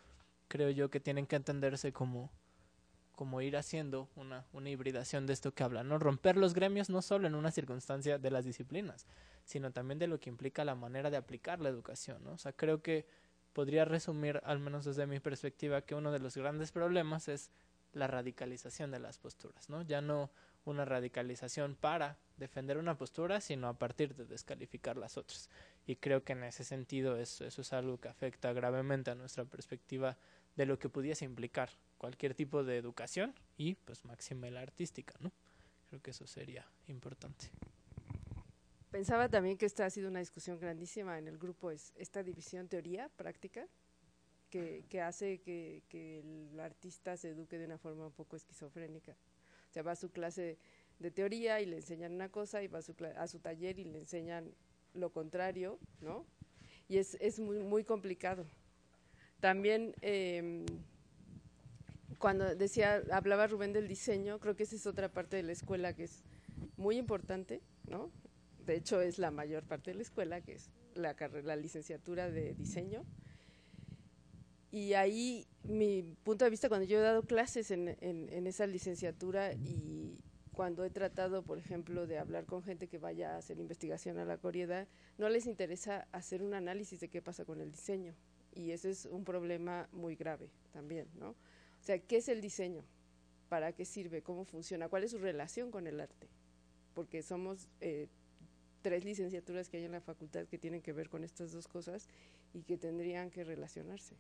creo 0.49 0.70
yo 0.70 0.90
que 0.90 1.00
tienen 1.00 1.26
que 1.26 1.37
entenderse 1.37 1.92
como 1.92 2.30
como 3.20 3.42
ir 3.42 3.58
haciendo 3.58 4.08
una, 4.16 4.46
una 4.54 4.70
hibridación 4.70 5.26
de 5.26 5.34
esto 5.34 5.52
que 5.52 5.62
habla, 5.62 5.84
¿no? 5.84 5.99
Romper 5.99 6.38
los 6.38 6.54
gremios 6.54 6.88
no 6.88 7.02
solo 7.02 7.26
en 7.26 7.34
una 7.34 7.50
circunstancia 7.50 8.16
de 8.16 8.30
las 8.30 8.46
disciplinas, 8.46 9.04
sino 9.44 9.72
también 9.72 9.99
de 9.99 10.06
lo 10.06 10.18
que 10.18 10.30
implica 10.30 10.64
la 10.64 10.75
manera 10.75 11.10
de 11.10 11.18
aplicar 11.18 11.60
la 11.60 11.68
educación, 11.68 12.25
¿no? 12.25 12.32
O 12.32 12.38
sea, 12.38 12.54
creo 12.54 12.80
que 12.80 13.04
podría 13.52 13.85
resumir, 13.85 14.40
al 14.45 14.59
menos 14.59 14.85
desde 14.85 15.07
mi 15.07 15.21
perspectiva, 15.21 15.83
que 15.83 15.95
uno 15.95 16.12
de 16.12 16.19
los 16.19 16.37
grandes 16.37 16.73
problemas 16.73 17.28
es 17.28 17.50
la 17.92 18.07
radicalización 18.07 18.90
de 18.90 19.00
las 19.00 19.19
posturas, 19.19 19.69
¿no? 19.69 19.83
Ya 19.83 20.00
no 20.00 20.30
una 20.64 20.85
radicalización 20.85 21.75
para 21.75 22.19
defender 22.37 22.78
una 22.78 22.97
postura, 22.97 23.40
sino 23.40 23.69
a 23.69 23.78
partir 23.78 24.14
de 24.14 24.26
descalificar 24.26 24.97
las 24.97 25.16
otras. 25.16 25.49
Y 25.87 25.97
creo 25.97 26.23
que 26.23 26.33
en 26.33 26.45
ese 26.45 26.64
sentido 26.64 27.16
eso, 27.16 27.45
eso 27.45 27.62
es 27.62 27.73
algo 27.73 27.99
que 27.99 28.09
afecta 28.09 28.52
gravemente 28.52 29.11
a 29.11 29.14
nuestra 29.14 29.45
perspectiva 29.45 30.16
de 30.57 30.66
lo 30.66 30.78
que 30.78 30.88
pudiese 30.88 31.25
implicar 31.25 31.71
cualquier 31.99 32.35
tipo 32.35 32.64
de 32.64 32.76
educación 32.76 33.35
y 33.57 33.75
pues 33.75 34.04
máxima 34.04 34.50
la 34.50 34.61
artística, 34.61 35.14
¿no? 35.21 35.33
Creo 35.88 36.00
que 36.00 36.11
eso 36.12 36.26
sería 36.26 36.66
importante. 36.87 37.50
Pensaba 38.90 39.28
también 39.28 39.56
que 39.56 39.66
esta 39.66 39.87
ha 39.87 39.90
sido 39.90 40.09
una 40.09 40.18
discusión 40.18 40.59
grandísima 40.59 41.16
en 41.16 41.28
el 41.28 41.38
grupo, 41.38 41.70
es 41.70 41.92
esta 41.97 42.25
división 42.25 42.68
teoría-práctica, 42.68 43.68
que, 44.50 44.85
que, 44.88 45.00
hace 45.00 45.40
que, 45.40 45.85
que, 45.88 46.18
el 46.18 46.59
artista 46.59 47.16
se 47.16 47.30
eduque 47.30 47.56
de 47.56 47.66
una 47.66 47.78
forma 47.78 48.06
un 48.06 48.12
poco 48.12 48.35
esquizofrénica. 48.35 49.12
O 49.12 49.73
sea, 49.73 49.85
va 49.85 49.92
a 49.92 49.97
su 49.97 50.11
clase 50.11 50.59
de 50.99 51.11
teoría 51.12 51.61
y 51.61 51.66
le 51.66 51.76
enseñan 51.76 52.12
una 52.12 52.30
cosa 52.30 52.64
y 52.64 52.66
va 52.66 52.80
a 52.80 52.82
su, 52.82 52.97
a 53.16 53.28
su 53.28 53.38
taller 53.38 53.78
y 53.78 53.85
le 53.85 54.00
enseñan 54.00 54.52
lo 54.92 55.12
contrario, 55.12 55.78
¿no? 56.00 56.26
Y 56.88 56.99
es, 56.99 57.16
es 57.20 57.38
muy, 57.38 57.62
muy 57.62 57.85
complicado. 57.85 58.44
También, 59.38 59.94
eh, 60.02 60.66
cuando 62.18 62.56
decía, 62.56 63.04
hablaba 63.12 63.47
Rubén 63.47 63.73
del 63.73 63.87
diseño, 63.87 64.40
creo 64.40 64.56
que 64.56 64.64
esa 64.64 64.75
es 64.75 64.87
otra 64.88 65.09
parte 65.09 65.37
de 65.37 65.44
la 65.44 65.52
escuela 65.52 65.94
que 65.94 66.04
es 66.04 66.25
muy 66.76 66.97
importante, 66.97 67.62
¿no? 67.88 68.11
De 68.71 68.77
hecho 68.77 69.00
es 69.00 69.19
la 69.19 69.33
mayor 69.33 69.65
parte 69.65 69.91
de 69.91 69.97
la 69.97 70.03
escuela, 70.03 70.41
que 70.43 70.53
es 70.53 70.71
la, 70.95 71.17
la 71.43 71.57
licenciatura 71.57 72.31
de 72.31 72.55
diseño. 72.55 73.05
Y 74.71 74.93
ahí 74.95 75.45
mi 75.65 76.05
punto 76.23 76.45
de 76.45 76.53
vista, 76.53 76.69
cuando 76.69 76.87
yo 76.87 77.00
he 77.00 77.03
dado 77.03 77.25
clases 77.25 77.73
en, 77.73 77.97
en, 78.00 78.47
esa 78.47 78.69
licenciatura 78.69 79.55
y 79.55 80.21
cuando 80.53 80.85
he 80.85 80.91
tratado, 80.91 81.43
por 81.43 81.59
ejemplo, 81.59 82.07
de 82.07 82.19
hablar 82.19 82.47
con 82.47 82.62
gente 82.62 82.87
que 82.87 82.99
vaya 82.99 83.35
a 83.35 83.39
hacer 83.39 83.59
investigación 83.59 84.19
a 84.19 84.25
la 84.25 84.39
Corieda, 84.39 84.87
no 85.19 85.29
les 85.29 85.47
interesa 85.47 86.07
hacer 86.12 86.41
un 86.41 86.55
análisis 86.55 87.00
de 87.00 87.09
qué 87.09 87.21
pasa 87.21 87.45
con 87.45 87.61
el 87.61 87.73
diseño. 87.73 88.15
Y 88.55 88.71
ese 88.71 88.91
es 88.91 89.05
un 89.07 89.25
problema 89.25 89.89
muy 89.91 90.15
grave 90.15 90.49
también, 90.73 91.09
¿no? 91.19 91.31
O 91.31 91.83
sea, 91.83 91.99
¿qué 91.99 92.19
es 92.19 92.29
el 92.29 92.41
diseño? 92.41 92.85
¿Para 93.49 93.73
qué 93.73 93.85
sirve? 93.85 94.23
¿Cómo 94.23 94.45
funciona? 94.45 94.89
¿Cuál 94.89 95.03
es 95.03 95.11
su 95.11 95.19
relación 95.19 95.73
con 95.73 95.89
el 95.89 95.99
arte? 95.99 96.29
Porque 96.95 97.23
somos 97.23 97.69
eh, 97.81 98.07
tres 98.82 99.04
licenciaturas 99.04 99.68
que 99.68 99.78
hay 99.78 99.84
en 99.84 99.92
la 99.92 100.00
facultad 100.00 100.46
que 100.46 100.58
tienen 100.58 100.82
que 100.82 100.92
ver 100.92 101.08
con 101.08 101.25
estas 101.25 101.52
dos 101.52 101.68
cosas 101.68 102.08
y 102.54 102.62
que 102.62 102.76
tendrían 102.76 103.30
que 103.30 103.44
relacionarse, 103.44 104.16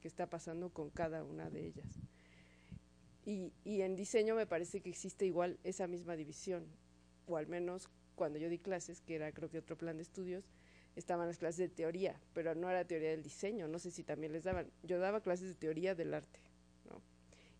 qué 0.00 0.08
está 0.08 0.28
pasando 0.28 0.70
con 0.70 0.90
cada 0.90 1.24
una 1.24 1.50
de 1.50 1.66
ellas. 1.66 1.88
Y, 3.26 3.52
y 3.64 3.82
en 3.82 3.96
diseño 3.96 4.34
me 4.34 4.46
parece 4.46 4.80
que 4.80 4.90
existe 4.90 5.24
igual 5.26 5.58
esa 5.64 5.86
misma 5.86 6.16
división, 6.16 6.66
o 7.26 7.36
al 7.36 7.46
menos 7.46 7.88
cuando 8.14 8.38
yo 8.38 8.48
di 8.48 8.58
clases, 8.58 9.00
que 9.00 9.16
era 9.16 9.32
creo 9.32 9.50
que 9.50 9.58
otro 9.58 9.76
plan 9.76 9.96
de 9.96 10.02
estudios, 10.02 10.44
estaban 10.96 11.26
las 11.26 11.38
clases 11.38 11.58
de 11.58 11.68
teoría, 11.68 12.20
pero 12.32 12.54
no 12.54 12.70
era 12.70 12.84
teoría 12.84 13.10
del 13.10 13.22
diseño, 13.22 13.66
no 13.66 13.78
sé 13.78 13.90
si 13.90 14.04
también 14.04 14.32
les 14.32 14.44
daban, 14.44 14.70
yo 14.82 14.98
daba 14.98 15.20
clases 15.20 15.48
de 15.48 15.54
teoría 15.54 15.94
del 15.94 16.14
arte, 16.14 16.38
¿no? 16.88 17.02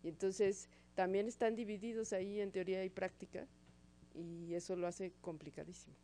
Y 0.03 0.09
entonces 0.09 0.69
también 0.93 1.27
están 1.27 1.55
divididos 1.55 2.13
ahí 2.13 2.39
en 2.39 2.51
teoría 2.51 2.83
y 2.85 2.89
práctica, 2.89 3.47
y 4.13 4.53
eso 4.53 4.75
lo 4.75 4.87
hace 4.87 5.11
complicadísimo. 5.21 5.95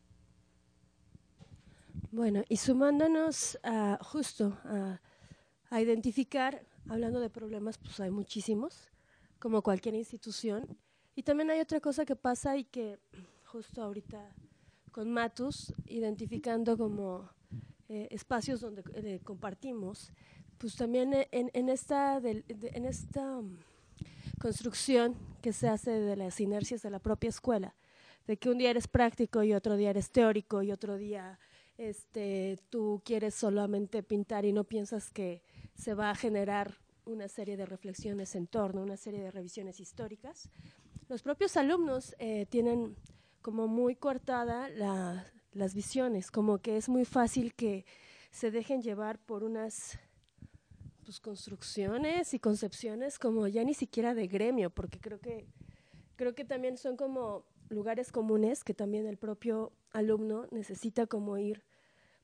Bueno, 2.11 2.43
y 2.49 2.57
sumándonos 2.57 3.57
a, 3.63 3.97
justo 4.01 4.57
a, 4.63 4.99
identificar, 5.81 6.65
hablando 6.89 7.19
de 7.19 7.29
problemas, 7.29 7.77
pues 7.77 7.99
hay 7.99 8.11
muchísimos, 8.11 8.89
como 9.39 9.61
cualquier 9.61 9.95
institución. 9.95 10.77
Y 11.15 11.23
también 11.23 11.49
hay 11.49 11.59
otra 11.59 11.79
cosa 11.79 12.05
que 12.05 12.15
pasa 12.15 12.57
y 12.57 12.65
que 12.65 12.99
justo 13.45 13.81
ahorita 13.81 14.33
con 14.91 15.09
Matus, 15.09 15.73
identificando 15.87 16.77
como 16.77 17.29
eh, 17.87 18.07
espacios 18.11 18.59
donde 18.59 18.83
eh, 18.93 19.19
compartimos, 19.23 20.11
pues 20.57 20.75
también 20.75 21.13
en, 21.31 21.49
en 21.53 21.69
esta, 21.69 22.17
en 22.17 22.85
esta 22.85 23.37
um, 23.37 23.57
construcción 24.39 25.15
que 25.41 25.53
se 25.53 25.67
hace 25.67 25.91
de 25.91 26.15
las 26.15 26.39
inercias 26.39 26.81
de 26.81 26.89
la 26.89 26.99
propia 26.99 27.29
escuela, 27.29 27.75
de 28.27 28.37
que 28.37 28.49
un 28.49 28.57
día 28.57 28.69
eres 28.69 28.87
práctico 28.87 29.43
y 29.43 29.53
otro 29.53 29.75
día 29.77 29.89
eres 29.89 30.11
teórico 30.11 30.61
y 30.61 30.71
otro 30.71 30.97
día 30.97 31.39
este, 31.81 32.59
tú 32.69 33.01
quieres 33.03 33.33
solamente 33.33 34.03
pintar 34.03 34.45
y 34.45 34.53
no 34.53 34.65
piensas 34.65 35.09
que 35.09 35.41
se 35.73 35.95
va 35.95 36.11
a 36.11 36.15
generar 36.15 36.77
una 37.05 37.27
serie 37.27 37.57
de 37.57 37.65
reflexiones 37.65 38.35
en 38.35 38.45
torno, 38.45 38.83
una 38.83 38.97
serie 38.97 39.21
de 39.21 39.31
revisiones 39.31 39.79
históricas. 39.79 40.51
Los 41.09 41.23
propios 41.23 41.57
alumnos 41.57 42.15
eh, 42.19 42.45
tienen 42.49 42.95
como 43.41 43.67
muy 43.67 43.95
cortada 43.95 44.69
las 45.53 45.73
visiones, 45.73 46.29
como 46.29 46.59
que 46.59 46.77
es 46.77 46.87
muy 46.87 47.03
fácil 47.03 47.55
que 47.55 47.85
se 48.29 48.51
dejen 48.51 48.83
llevar 48.83 49.17
por 49.17 49.43
unas 49.43 49.97
pues, 51.03 51.19
construcciones 51.19 52.35
y 52.35 52.39
concepciones 52.39 53.17
como 53.17 53.47
ya 53.47 53.63
ni 53.63 53.73
siquiera 53.73 54.13
de 54.13 54.27
gremio, 54.27 54.69
porque 54.69 54.99
creo 54.99 55.19
que, 55.19 55.47
creo 56.15 56.35
que 56.35 56.45
también 56.45 56.77
son 56.77 56.95
como 56.95 57.43
lugares 57.69 58.11
comunes 58.11 58.63
que 58.63 58.75
también 58.75 59.07
el 59.07 59.17
propio 59.17 59.71
alumno 59.91 60.45
necesita 60.51 61.07
como 61.07 61.39
ir 61.39 61.63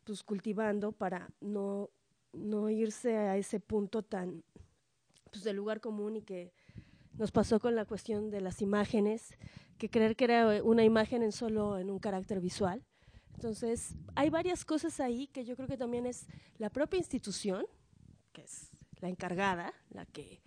pues 0.08 0.24
cultivando 0.24 0.94
para 0.94 1.30
no, 1.42 1.90
no 2.32 2.70
irse 2.70 3.18
a 3.18 3.36
ese 3.36 3.60
punto 3.60 4.04
tan 4.04 4.42
pues 5.30 5.44
del 5.44 5.58
lugar 5.58 5.82
común 5.82 6.16
y 6.16 6.22
que 6.22 6.54
nos 7.18 7.32
pasó 7.32 7.60
con 7.60 7.76
la 7.76 7.84
cuestión 7.84 8.30
de 8.30 8.40
las 8.40 8.62
imágenes, 8.62 9.38
que 9.78 9.90
creer 9.90 10.16
que 10.16 10.24
era 10.24 10.64
una 10.64 10.86
imagen 10.86 11.24
en 11.24 11.34
solo 11.34 11.78
en 11.78 11.90
un 11.90 12.00
carácter 12.00 12.40
visual. 12.40 12.86
Entonces, 13.34 13.96
hay 14.16 14.30
varias 14.30 14.64
cosas 14.64 15.00
ahí 15.02 15.28
que 15.28 15.44
yo 15.44 15.58
creo 15.58 15.68
que 15.68 15.78
también 15.78 16.06
es 16.06 16.26
la 16.58 16.70
propia 16.70 16.98
institución, 16.98 17.66
que 18.32 18.44
es 18.44 18.72
la 19.02 19.10
encargada, 19.10 19.74
la 19.90 20.06
que 20.06 20.42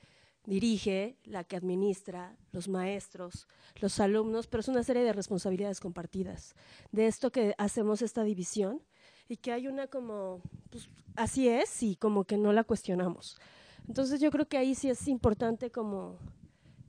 dirige, 0.46 1.18
la 1.24 1.44
que 1.44 1.56
administra, 1.56 2.34
los 2.50 2.66
maestros, 2.66 3.46
los 3.76 4.00
alumnos, 4.00 4.46
pero 4.46 4.62
es 4.62 4.68
una 4.68 4.82
serie 4.82 5.04
de 5.04 5.12
responsabilidades 5.12 5.80
compartidas. 5.80 6.54
De 6.92 7.06
esto 7.06 7.30
que 7.30 7.54
hacemos 7.58 8.00
esta 8.00 8.24
división 8.24 8.82
y 9.30 9.36
que 9.36 9.52
hay 9.52 9.68
una 9.68 9.86
como, 9.86 10.42
pues 10.70 10.88
así 11.14 11.48
es 11.48 11.82
y 11.82 11.96
como 11.96 12.24
que 12.24 12.36
no 12.36 12.52
la 12.52 12.64
cuestionamos. 12.64 13.38
Entonces 13.86 14.20
yo 14.20 14.30
creo 14.30 14.48
que 14.48 14.58
ahí 14.58 14.74
sí 14.74 14.90
es 14.90 15.06
importante 15.08 15.70
como 15.70 16.18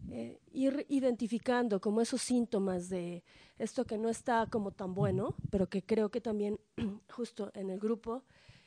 eh, 0.10 0.39
ir 0.51 0.86
identificando 0.89 1.79
como 1.79 2.01
esos 2.01 2.21
síntomas 2.21 2.89
de 2.89 3.24
esto 3.60 3.86
que 3.86 3.98
no 3.98 4.10
está 4.10 4.48
como 4.48 4.71
tan 4.71 4.93
bueno, 4.93 5.36
pero 5.51 5.69
que 5.69 5.83
creo 5.83 6.10
que 6.10 6.19
también 6.19 6.60
justo 7.12 7.51
en 7.53 7.69
el 7.69 7.79
grupo 7.79 8.24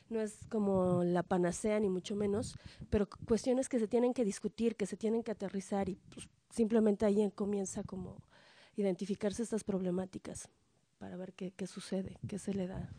no 0.09 0.21
es 0.21 0.45
como 0.49 1.03
la 1.03 1.23
panacea 1.23 1.79
ni 1.79 1.89
mucho 1.89 2.15
menos, 2.15 2.55
pero 2.89 3.09
cuestiones 3.27 3.67
que 3.67 3.79
se 3.79 3.87
tienen 3.87 4.13
que 4.13 4.23
discutir, 4.23 4.75
que 4.75 4.85
se 4.85 4.97
tienen 4.97 5.21
que 5.21 5.31
aterrizar 5.31 5.89
y 5.89 5.97
pues, 6.13 6.29
simplemente 6.49 7.05
ahí 7.05 7.29
comienza 7.31 7.83
como 7.83 8.23
identificarse 8.77 9.43
estas 9.43 9.63
problemáticas 9.63 10.49
para 10.97 11.17
ver 11.17 11.33
qué, 11.33 11.51
qué 11.51 11.67
sucede, 11.67 12.17
qué 12.27 12.39
se 12.39 12.53
le 12.53 12.67
da. 12.67 12.89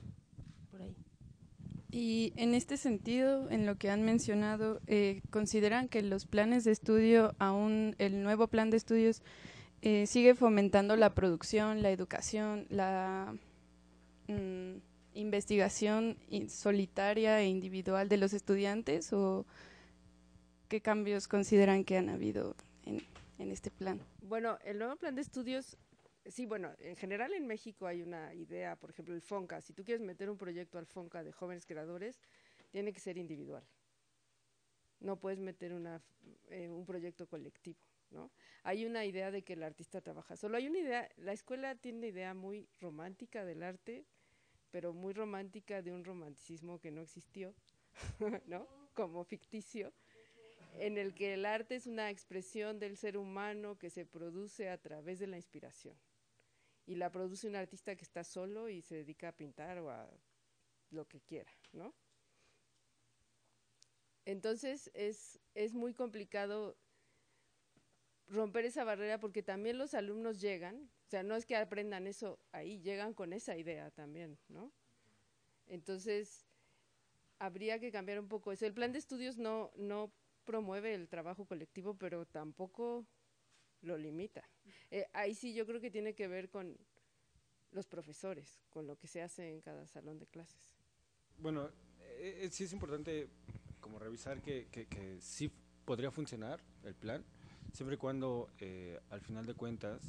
Y 1.91 2.33
en 2.37 2.55
este 2.55 2.77
sentido, 2.77 3.49
en 3.51 3.65
lo 3.65 3.77
que 3.77 3.91
han 3.91 4.03
mencionado, 4.03 4.81
eh, 4.87 5.23
¿consideran 5.31 5.89
que 5.89 6.03
los 6.03 6.27
planes 6.27 6.65
de 6.65 6.73
estudio, 6.73 7.35
aún 7.39 7.95
el 7.99 8.23
nuevo 8.23 8.49
plan 8.49 8.71
de 8.71 8.77
estudios, 8.77 9.23
eh, 9.83 10.07
sigue 10.07 10.35
fomentando 10.35 10.97
la 10.97 11.15
producción, 11.15 11.83
la 11.83 11.91
educación, 11.91 12.67
la 12.71 13.35
mm, 14.27 14.79
investigación 15.15 16.19
solitaria 16.49 17.41
e 17.41 17.47
individual 17.47 18.09
de 18.09 18.17
los 18.17 18.33
estudiantes? 18.33 19.13
¿O 19.13 19.47
qué 20.69 20.81
cambios 20.81 21.29
consideran 21.29 21.85
que 21.85 21.97
han 21.97 22.09
habido 22.09 22.57
en, 22.85 23.03
en 23.39 23.53
este 23.53 23.71
plan? 23.71 24.01
Bueno, 24.23 24.59
el 24.65 24.79
nuevo 24.79 24.97
plan 24.97 25.15
de 25.15 25.23
estudios 25.23 25.79
Sí, 26.29 26.45
bueno, 26.45 26.75
en 26.79 26.97
general 26.97 27.33
en 27.35 27.47
México 27.47 27.87
hay 27.87 28.03
una 28.03 28.35
idea, 28.35 28.77
por 28.77 28.91
ejemplo, 28.91 29.15
el 29.15 29.21
FONCA. 29.21 29.61
Si 29.61 29.73
tú 29.73 29.85
quieres 29.85 30.03
meter 30.03 30.29
un 30.29 30.37
proyecto 30.37 30.79
al 30.79 30.87
FONCA 30.87 31.23
de 31.23 31.33
jóvenes 31.33 31.67
creadores, 31.67 32.21
tiene 32.71 32.93
que 32.93 33.01
ser 33.01 33.17
individual. 33.17 33.65
No 34.99 35.21
puedes 35.21 35.39
meter 35.39 35.73
una, 35.73 36.03
eh, 36.49 36.69
un 36.69 36.85
proyecto 36.85 37.29
colectivo, 37.29 37.79
¿no? 38.11 38.33
Hay 38.65 38.87
una 38.87 39.05
idea 39.05 39.31
de 39.31 39.43
que 39.43 39.53
el 39.53 39.63
artista 39.63 40.01
trabaja 40.01 40.37
solo. 40.37 40.57
Hay 40.57 40.67
una 40.67 40.79
idea, 40.79 41.09
la 41.17 41.33
escuela 41.33 41.75
tiene 41.77 41.99
una 41.99 42.07
idea 42.09 42.35
muy 42.35 42.69
romántica 42.81 43.45
del 43.45 43.63
arte, 43.63 44.05
pero 44.71 44.93
muy 44.93 45.13
romántica 45.13 45.81
de 45.81 45.93
un 45.93 46.05
romanticismo 46.05 46.81
que 46.81 46.91
no 46.91 47.03
existió, 47.03 47.55
¿no? 48.47 48.67
Como 48.95 49.23
ficticio 49.25 49.93
en 50.79 50.99
el 50.99 51.15
que 51.15 51.35
el 51.35 51.47
arte 51.47 51.77
es 51.77 51.87
una 51.87 52.11
expresión 52.11 52.79
del 52.79 52.97
ser 52.97 53.17
humano 53.17 53.79
que 53.79 53.91
se 53.91 54.05
produce 54.05 54.69
a 54.69 54.79
través 54.79 55.19
de 55.19 55.27
la 55.27 55.37
inspiración 55.37 55.97
y 56.87 56.95
la 56.95 57.11
produce 57.11 57.49
un 57.49 57.57
artista 57.57 57.97
que 57.97 58.05
está 58.05 58.25
solo 58.25 58.69
y 58.69 58.81
se 58.81 58.97
dedica 58.97 59.29
a 59.29 59.37
pintar 59.37 59.79
o 59.79 59.91
a 59.91 60.09
lo 60.91 61.07
que 61.07 61.21
quiera, 61.21 61.53
¿no? 61.73 61.95
Entonces 64.25 64.91
es, 64.95 65.41
es 65.55 65.75
muy 65.75 65.95
complicado 65.95 66.77
romper 68.29 68.65
esa 68.65 68.85
barrera 68.85 69.21
porque 69.21 69.43
también 69.43 69.79
los 69.79 69.95
alumnos 69.95 70.41
llegan, 70.41 70.91
o 71.07 71.09
sea, 71.09 71.23
no 71.23 71.37
es 71.37 71.47
que 71.47 71.57
aprendan 71.57 72.07
eso 72.07 72.39
ahí, 72.53 72.81
llegan 72.81 73.15
con 73.15 73.33
esa 73.33 73.57
idea 73.57 73.91
también, 73.91 74.39
¿no? 74.49 74.73
Entonces, 75.69 76.47
habría 77.39 77.79
que 77.79 77.93
cambiar 77.93 78.21
un 78.21 78.29
poco 78.29 78.53
eso. 78.53 78.67
El 78.67 78.75
plan 78.75 78.93
de 78.93 78.99
estudios 78.99 79.37
no, 79.37 79.73
no 79.77 80.13
promueve 80.45 80.95
el 80.95 81.09
trabajo 81.09 81.45
colectivo, 81.45 81.95
pero 81.95 82.27
tampoco 82.27 83.07
lo 83.83 83.97
limita. 83.97 84.43
Eh, 84.91 85.07
ahí 85.13 85.35
sí 85.35 85.55
yo 85.55 85.67
creo 85.67 85.81
que 85.81 85.91
tiene 85.91 86.15
que 86.15 86.29
ver 86.29 86.49
con 86.51 86.77
los 87.73 87.87
profesores, 87.87 88.61
con 88.71 88.87
lo 88.87 88.97
que 88.99 89.07
se 89.07 89.23
hace 89.23 89.51
en 89.51 89.61
cada 89.61 89.87
salón 89.87 90.19
de 90.19 90.27
clases. 90.27 90.73
Bueno, 91.39 91.69
eh, 92.01 92.41
eh, 92.43 92.49
sí 92.51 92.65
es 92.65 92.73
importante 92.73 93.29
como 93.81 93.99
revisar 93.99 94.41
que, 94.43 94.67
que, 94.69 95.19
sí 95.21 95.51
podría 95.85 96.11
funcionar 96.11 96.61
el 96.85 96.95
plan, 96.95 97.25
siempre 97.73 97.95
y 97.95 97.99
cuando 97.99 98.49
al 99.11 99.21
final 99.21 99.47
de 99.47 99.55
cuentas 99.55 100.03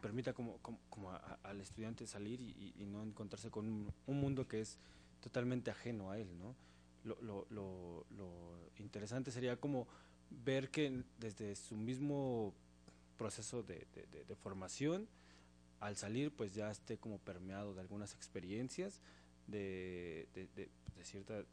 permita 0.00 0.32
como, 0.32 0.58
como, 0.58 1.10
al 1.42 1.60
estudiante 1.60 2.06
salir 2.06 2.40
y, 2.40 2.86
no 2.86 3.02
encontrarse 3.02 3.50
con 3.50 3.66
un, 3.66 3.92
un, 4.06 4.20
mundo 4.20 4.46
que 4.46 4.60
es 4.60 4.78
totalmente 5.20 5.72
ajeno 5.72 6.12
a 6.12 6.18
él, 6.18 6.38
¿no? 6.38 6.54
Lo, 7.02 7.20
lo, 7.20 7.46
lo, 7.50 8.06
lo 8.10 8.70
interesante 8.78 9.32
sería 9.32 9.56
como 9.56 9.88
ver 10.30 10.70
que 10.70 11.02
desde 11.18 11.56
su 11.56 11.76
mismo 11.76 12.54
proceso 13.16 13.62
de, 13.62 13.86
formación, 14.42 15.08
al 15.80 15.96
salir 15.96 16.30
pues 16.30 16.54
ya 16.54 16.70
esté 16.70 16.98
como 16.98 17.18
permeado 17.18 17.74
de 17.74 17.80
algunas 17.80 18.14
experiencias, 18.14 19.00
de, 19.46 20.28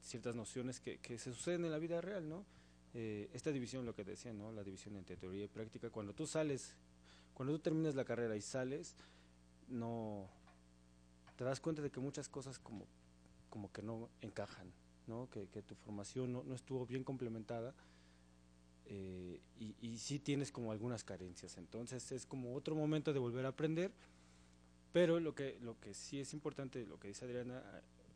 ciertas 0.01 0.35
nociones 0.35 0.79
que, 0.79 0.99
se 1.17 1.33
suceden 1.33 1.65
en 1.65 1.71
la 1.71 1.79
vida 1.79 2.01
real, 2.01 2.27
¿no? 2.27 2.45
Eh, 2.93 3.29
esta 3.33 3.51
división, 3.51 3.85
lo 3.85 3.93
que 3.93 4.05
decía, 4.05 4.31
¿no? 4.33 4.51
La 4.51 4.63
división 4.63 4.95
entre 4.95 5.17
teoría 5.17 5.45
y 5.45 5.47
práctica, 5.47 5.89
cuando 5.89 6.13
tú 6.13 6.25
sales, 6.25 6.73
cuando 7.33 7.53
tú 7.55 7.59
terminas 7.59 7.95
la 7.95 8.05
carrera 8.05 8.37
y 8.37 8.41
sales, 8.41 8.95
no 9.67 10.29
te 11.35 11.43
das 11.43 11.59
cuenta 11.59 11.81
de 11.81 11.89
que 11.89 11.99
muchas 11.99 12.29
cosas 12.29 12.59
como, 12.59 12.87
que 13.73 13.81
no 13.81 14.09
encajan, 14.21 14.71
¿no? 15.07 15.29
Que, 15.29 15.45
tu 15.45 15.75
formación 15.75 16.31
no 16.31 16.55
estuvo 16.55 16.85
bien 16.85 17.03
complementada 17.03 17.73
eh, 18.87 19.39
y, 19.59 19.75
y 19.81 19.97
sí 19.97 20.19
tienes 20.19 20.51
como 20.51 20.71
algunas 20.71 21.03
carencias. 21.03 21.57
Entonces 21.57 22.11
es 22.11 22.25
como 22.25 22.55
otro 22.55 22.75
momento 22.75 23.13
de 23.13 23.19
volver 23.19 23.45
a 23.45 23.49
aprender, 23.49 23.91
pero 24.95 25.19
lo 25.19 25.35
que, 25.35 25.57
lo 25.61 25.77
que 25.81 25.93
sí 25.93 26.21
es 26.21 26.33
importante, 26.33 26.85
lo 26.85 26.97
que 26.97 27.09
dice 27.09 27.25
Adriana, 27.25 27.61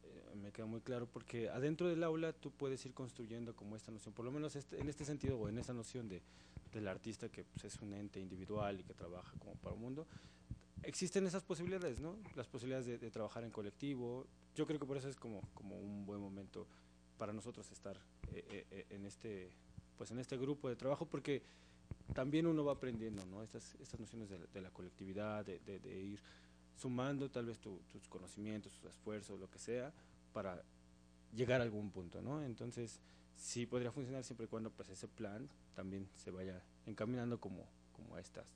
eh, 0.03 0.36
me 0.41 0.53
queda 0.53 0.65
muy 0.65 0.79
claro, 0.79 1.08
porque 1.08 1.49
adentro 1.49 1.89
del 1.89 2.01
aula 2.03 2.32
tú 2.32 2.51
puedes 2.51 2.86
ir 2.86 2.93
construyendo 2.93 3.53
como 3.53 3.75
esta 3.75 3.91
noción, 3.91 4.13
por 4.13 4.23
lo 4.23 4.32
menos 4.32 4.55
este, 4.55 4.79
en 4.79 4.88
este 4.88 5.03
sentido 5.03 5.38
o 5.38 5.49
en 5.49 5.58
esa 5.58 5.73
noción 5.73 6.08
de, 6.08 6.21
del 6.71 6.88
artista 6.88 7.27
que 7.27 7.43
pues, 7.43 7.65
es 7.65 7.82
un 7.82 7.93
ente 7.93 8.21
individual 8.21 8.79
y 8.79 8.84
que 8.84 8.93
trabaja 8.93 9.38
como 9.39 9.55
para 9.55 9.75
un 9.75 9.82
mundo, 9.82 10.08
existen 10.84 11.27
esas 11.27 11.43
posibilidades, 11.43 11.99
¿no? 11.99 12.15
Las 12.36 12.47
posibilidades 12.47 12.86
de, 13.01 13.12
trabajar 13.12 13.43
en 13.43 13.51
colectivo. 13.51 14.25
Yo 14.55 14.65
creo 14.65 14.79
que 14.79 14.86
por 14.86 14.95
eso 14.95 15.10
es 15.10 15.17
como, 15.17 15.41
como 15.53 15.77
un 15.77 16.05
buen 16.05 16.21
momento 16.21 16.65
para 17.17 17.34
nosotros 17.34 17.69
estar 17.71 17.99
eh, 18.32 18.86
en 18.89 19.05
este 19.05 19.51
pues 19.99 20.12
en 20.12 20.19
este 20.19 20.38
grupo 20.38 20.69
de 20.69 20.77
trabajo 20.77 21.05
porque 21.05 21.43
también 22.13 22.47
uno 22.47 22.63
va 22.63 22.71
aprendiendo 22.71 23.25
¿no? 23.25 23.43
estas, 23.43 23.75
estas 23.81 23.99
nociones 23.99 24.29
de, 24.29 24.62
la 24.62 24.69
colectividad, 24.69 25.45
de, 25.45 25.59
de, 25.59 25.99
ir 26.01 26.21
sumando 26.73 27.29
tal 27.29 27.47
vez 27.47 27.59
tus 27.59 28.07
conocimientos, 28.07 28.71
tus 28.71 28.89
esfuerzos, 28.89 29.38
lo 29.38 29.49
que 29.49 29.59
sea, 29.59 29.91
para 30.31 30.63
llegar 31.35 31.59
a 31.59 31.65
algún 31.65 31.91
punto. 31.91 32.21
¿no? 32.21 32.41
Entonces, 32.41 33.01
sí 33.35 33.65
podría 33.65 33.91
funcionar 33.91 34.23
siempre 34.23 34.45
y 34.45 34.47
cuando 34.47 34.71
pues, 34.71 34.88
ese 34.88 35.09
plan 35.09 35.49
también 35.75 36.07
se 36.15 36.31
vaya 36.31 36.63
encaminando 36.85 37.38
como, 37.38 37.67
como 37.91 38.15
a 38.15 38.21
estas, 38.21 38.47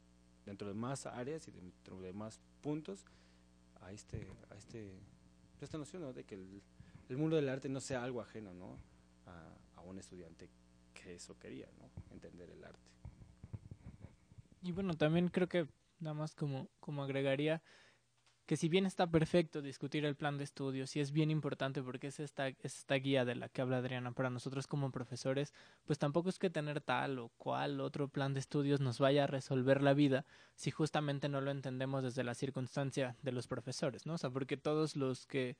dentro 0.45 0.69
de 0.69 0.75
más 0.75 1.06
áreas 1.06 1.45
y 1.49 1.51
dentro 1.51 1.99
de 1.99 2.13
más 2.13 2.39
puntos, 2.62 3.03
a, 3.82 3.91
este, 3.91 4.25
a, 4.49 4.56
este, 4.56 4.93
esta 5.60 5.77
noción 5.77 6.03
¿no? 6.03 6.13
de 6.13 6.23
que 6.23 6.36
el, 6.36 6.62
el, 7.10 7.17
mundo 7.17 7.36
del 7.36 7.49
arte 7.49 7.67
no 7.67 7.82
sea 7.82 8.01
algo 8.01 8.21
ajeno 8.21 8.53
¿no? 8.53 8.77
a, 9.25 9.82
a 9.82 9.82
un 9.82 9.99
estudiante 9.99 10.47
eso 11.05 11.37
quería, 11.37 11.67
¿no? 11.77 11.89
Entender 12.11 12.49
el 12.49 12.63
arte. 12.63 12.89
Y 14.61 14.71
bueno, 14.71 14.93
también 14.93 15.27
creo 15.29 15.47
que 15.47 15.67
nada 15.99 16.13
más 16.13 16.35
como, 16.35 16.69
como 16.79 17.03
agregaría 17.03 17.61
que 18.45 18.57
si 18.57 18.67
bien 18.67 18.85
está 18.85 19.07
perfecto 19.07 19.61
discutir 19.61 20.05
el 20.05 20.15
plan 20.15 20.37
de 20.37 20.43
estudios 20.43 20.95
y 20.95 20.99
es 20.99 21.11
bien 21.11 21.31
importante 21.31 21.81
porque 21.81 22.07
es 22.07 22.19
esta, 22.19 22.49
esta 22.59 22.95
guía 22.95 23.23
de 23.23 23.35
la 23.35 23.47
que 23.47 23.61
habla 23.61 23.77
Adriana 23.77 24.11
para 24.11 24.29
nosotros 24.29 24.67
como 24.67 24.91
profesores, 24.91 25.53
pues 25.85 25.97
tampoco 25.97 26.29
es 26.29 26.39
que 26.39 26.49
tener 26.49 26.81
tal 26.81 27.19
o 27.19 27.29
cual 27.37 27.79
otro 27.79 28.09
plan 28.09 28.33
de 28.33 28.41
estudios 28.41 28.81
nos 28.81 28.99
vaya 28.99 29.23
a 29.23 29.27
resolver 29.27 29.81
la 29.81 29.93
vida 29.93 30.25
si 30.55 30.71
justamente 30.71 31.29
no 31.29 31.39
lo 31.39 31.51
entendemos 31.51 32.03
desde 32.03 32.23
la 32.23 32.35
circunstancia 32.35 33.15
de 33.21 33.31
los 33.31 33.47
profesores, 33.47 34.05
¿no? 34.05 34.15
O 34.15 34.17
sea, 34.17 34.29
porque 34.29 34.57
todos 34.57 34.97
los 34.97 35.25
que 35.25 35.55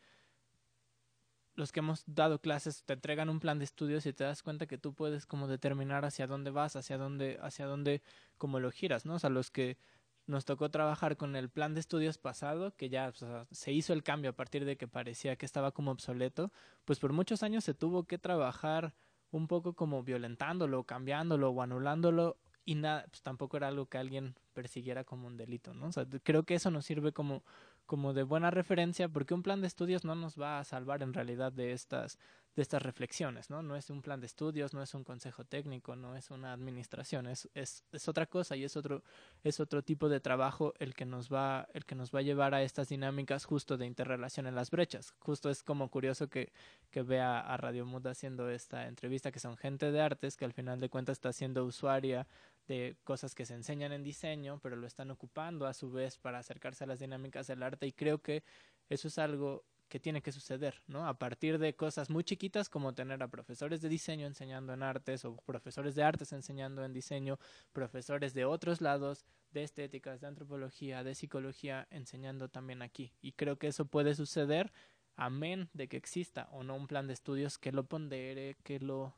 los 1.56 1.72
que 1.72 1.80
hemos 1.80 2.04
dado 2.08 2.40
clases 2.40 2.84
te 2.84 2.94
entregan 2.94 3.30
un 3.30 3.40
plan 3.40 3.60
de 3.60 3.66
estudios 3.66 4.06
y 4.06 4.14
te 4.14 4.24
das 4.24 4.44
cuenta 4.44 4.66
que 4.66 4.78
tú 4.78 4.94
puedes 4.94 5.26
como 5.26 5.48
determinar 5.48 6.06
hacia 6.06 6.28
dónde 6.28 6.52
vas, 6.52 6.76
hacia 6.76 6.98
dónde, 6.98 7.40
hacia 7.42 7.66
dónde 7.66 8.02
como 8.38 8.60
lo 8.60 8.72
giras, 8.72 9.06
¿no? 9.06 9.16
O 9.16 9.20
sea, 9.20 9.30
los 9.30 9.52
que 9.52 9.78
nos 10.26 10.46
tocó 10.46 10.70
trabajar 10.70 11.18
con 11.18 11.36
el 11.36 11.50
plan 11.50 11.74
de 11.74 11.82
estudios 11.82 12.18
pasado, 12.18 12.76
que 12.76 12.90
ya 12.90 13.12
se 13.52 13.72
hizo 13.72 13.94
el 13.94 14.04
cambio 14.04 14.32
a 14.32 14.36
partir 14.36 14.66
de 14.66 14.78
que 14.78 14.88
parecía 14.88 15.36
que 15.36 15.46
estaba 15.46 15.72
como 15.72 15.92
obsoleto, 15.92 16.52
pues 16.86 17.00
por 17.00 17.14
muchos 17.14 17.44
años 17.44 17.64
se 17.64 17.74
tuvo 17.74 18.06
que 18.06 18.18
trabajar 18.18 18.94
un 19.32 19.48
poco 19.48 19.74
como 19.74 20.04
violentándolo, 20.04 20.84
cambiándolo 20.86 21.50
o 21.50 21.62
anulándolo 21.62 22.38
y 22.66 22.76
nada, 22.76 23.06
pues 23.10 23.22
tampoco 23.22 23.58
era 23.58 23.68
algo 23.68 23.88
que 23.88 23.98
alguien 23.98 24.36
persiguiera 24.54 25.04
como 25.04 25.28
un 25.28 25.36
delito, 25.36 25.74
¿no? 25.74 25.88
O 25.88 25.92
sea, 25.92 26.06
creo 26.24 26.44
que 26.44 26.56
eso 26.56 26.72
nos 26.72 26.86
sirve 26.86 27.12
como 27.12 27.44
como 27.86 28.14
de 28.14 28.24
buena 28.24 28.52
referencia 28.52 29.10
porque 29.10 29.34
un 29.34 29.44
plan 29.44 29.62
de 29.62 29.68
estudios 29.68 30.04
no 30.06 30.16
nos 30.16 30.40
va 30.40 30.60
a 30.60 30.64
salvar 30.64 31.04
en 31.04 31.14
realidad 31.14 31.52
de 31.52 31.74
estas 31.74 32.18
de 32.56 32.62
estas 32.62 32.84
reflexiones, 32.84 33.50
¿no? 33.50 33.64
No 33.64 33.76
es 33.76 33.90
un 33.90 34.02
plan 34.02 34.20
de 34.20 34.28
estudios, 34.28 34.74
no 34.74 34.84
es 34.84 34.94
un 34.94 35.04
consejo 35.04 35.44
técnico, 35.44 35.96
no 35.96 36.16
es 36.16 36.30
una 36.30 36.54
administración, 36.54 37.26
es, 37.26 37.50
es, 37.56 37.84
es 37.92 38.08
otra 38.08 38.28
cosa 38.28 38.56
y 38.56 38.64
es 38.64 38.78
otro, 38.78 39.04
es 39.44 39.60
otro 39.60 39.82
tipo 39.82 40.08
de 40.08 40.20
trabajo 40.20 40.74
el 40.78 40.94
que 40.94 41.06
nos 41.06 41.34
va, 41.34 41.68
el 41.74 41.86
que 41.86 41.96
nos 41.96 42.14
va 42.14 42.20
a 42.20 42.22
llevar 42.22 42.54
a 42.54 42.62
estas 42.62 42.90
dinámicas 42.90 43.46
justo 43.46 43.78
de 43.78 43.88
interrelación 43.88 44.46
en 44.46 44.56
las 44.56 44.70
brechas. 44.70 45.14
Justo 45.20 45.50
es 45.50 45.64
como 45.64 45.90
curioso 45.90 46.28
que, 46.30 46.52
que 46.92 47.02
vea 47.02 47.40
a 47.40 47.58
Radio 47.58 47.86
Muda 47.86 48.12
haciendo 48.12 48.50
esta 48.50 48.88
entrevista, 48.88 49.32
que 49.32 49.40
son 49.40 49.58
gente 49.58 49.92
de 49.92 50.02
artes, 50.02 50.38
que 50.38 50.46
al 50.46 50.54
final 50.54 50.80
de 50.80 50.90
cuentas 50.90 51.14
está 51.18 51.34
siendo 51.34 51.66
usuaria 51.66 52.28
de 52.68 52.98
cosas 53.04 53.36
que 53.36 53.46
se 53.46 53.54
enseñan 53.54 53.92
en 53.92 54.04
diseño, 54.04 54.60
pero 54.62 54.76
lo 54.76 54.88
están 54.88 55.12
ocupando 55.12 55.66
a 55.66 55.74
su 55.74 55.92
vez 55.92 56.18
para 56.18 56.40
acercarse 56.40 56.84
a 56.84 56.88
las 56.88 57.00
dinámicas 57.00 57.48
del 57.48 57.64
arte 57.64 57.88
y 57.88 57.94
creo 57.94 58.22
que 58.22 58.44
eso 58.90 59.08
es 59.08 59.18
algo 59.18 59.66
que 59.94 60.00
tiene 60.00 60.24
que 60.24 60.32
suceder, 60.32 60.82
¿no? 60.88 61.08
A 61.08 61.20
partir 61.20 61.60
de 61.60 61.76
cosas 61.76 62.10
muy 62.10 62.24
chiquitas 62.24 62.68
como 62.68 62.96
tener 62.96 63.22
a 63.22 63.28
profesores 63.28 63.80
de 63.82 63.90
diseño 63.90 64.26
enseñando 64.26 64.74
en 64.74 64.82
artes 64.82 65.24
o 65.24 65.36
profesores 65.36 65.94
de 65.94 66.02
artes 66.02 66.34
enseñando 66.34 66.84
en 66.84 66.94
diseño, 66.94 67.38
profesores 67.74 68.34
de 68.34 68.46
otros 68.46 68.82
lados, 68.82 69.24
de 69.52 69.64
estéticas, 69.64 70.20
de 70.20 70.28
antropología, 70.28 71.04
de 71.04 71.14
psicología 71.14 71.88
enseñando 71.92 72.50
también 72.50 72.82
aquí. 72.82 73.14
Y 73.22 73.34
creo 73.34 73.58
que 73.58 73.68
eso 73.68 73.86
puede 73.86 74.16
suceder 74.16 74.74
amén 75.16 75.70
de 75.74 75.88
que 75.88 75.98
exista 75.98 76.50
o 76.52 76.64
no 76.64 76.76
un 76.76 76.88
plan 76.88 77.06
de 77.06 77.14
estudios 77.14 77.60
que 77.60 77.72
lo 77.72 77.84
pondere, 77.84 78.58
que 78.64 78.80
lo 78.80 79.16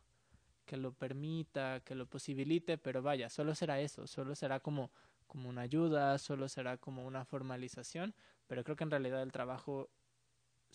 que 0.66 0.78
lo 0.78 0.94
permita, 0.94 1.80
que 1.82 1.96
lo 1.96 2.08
posibilite, 2.08 2.78
pero 2.78 3.02
vaya, 3.02 3.30
solo 3.30 3.56
será 3.56 3.80
eso, 3.80 4.08
solo 4.08 4.36
será 4.36 4.60
como 4.60 4.92
como 5.28 5.50
una 5.50 5.62
ayuda, 5.62 6.20
solo 6.20 6.48
será 6.48 6.78
como 6.78 7.06
una 7.06 7.26
formalización, 7.26 8.14
pero 8.46 8.64
creo 8.64 8.76
que 8.76 8.84
en 8.84 8.92
realidad 8.92 9.24
el 9.24 9.32
trabajo 9.32 9.90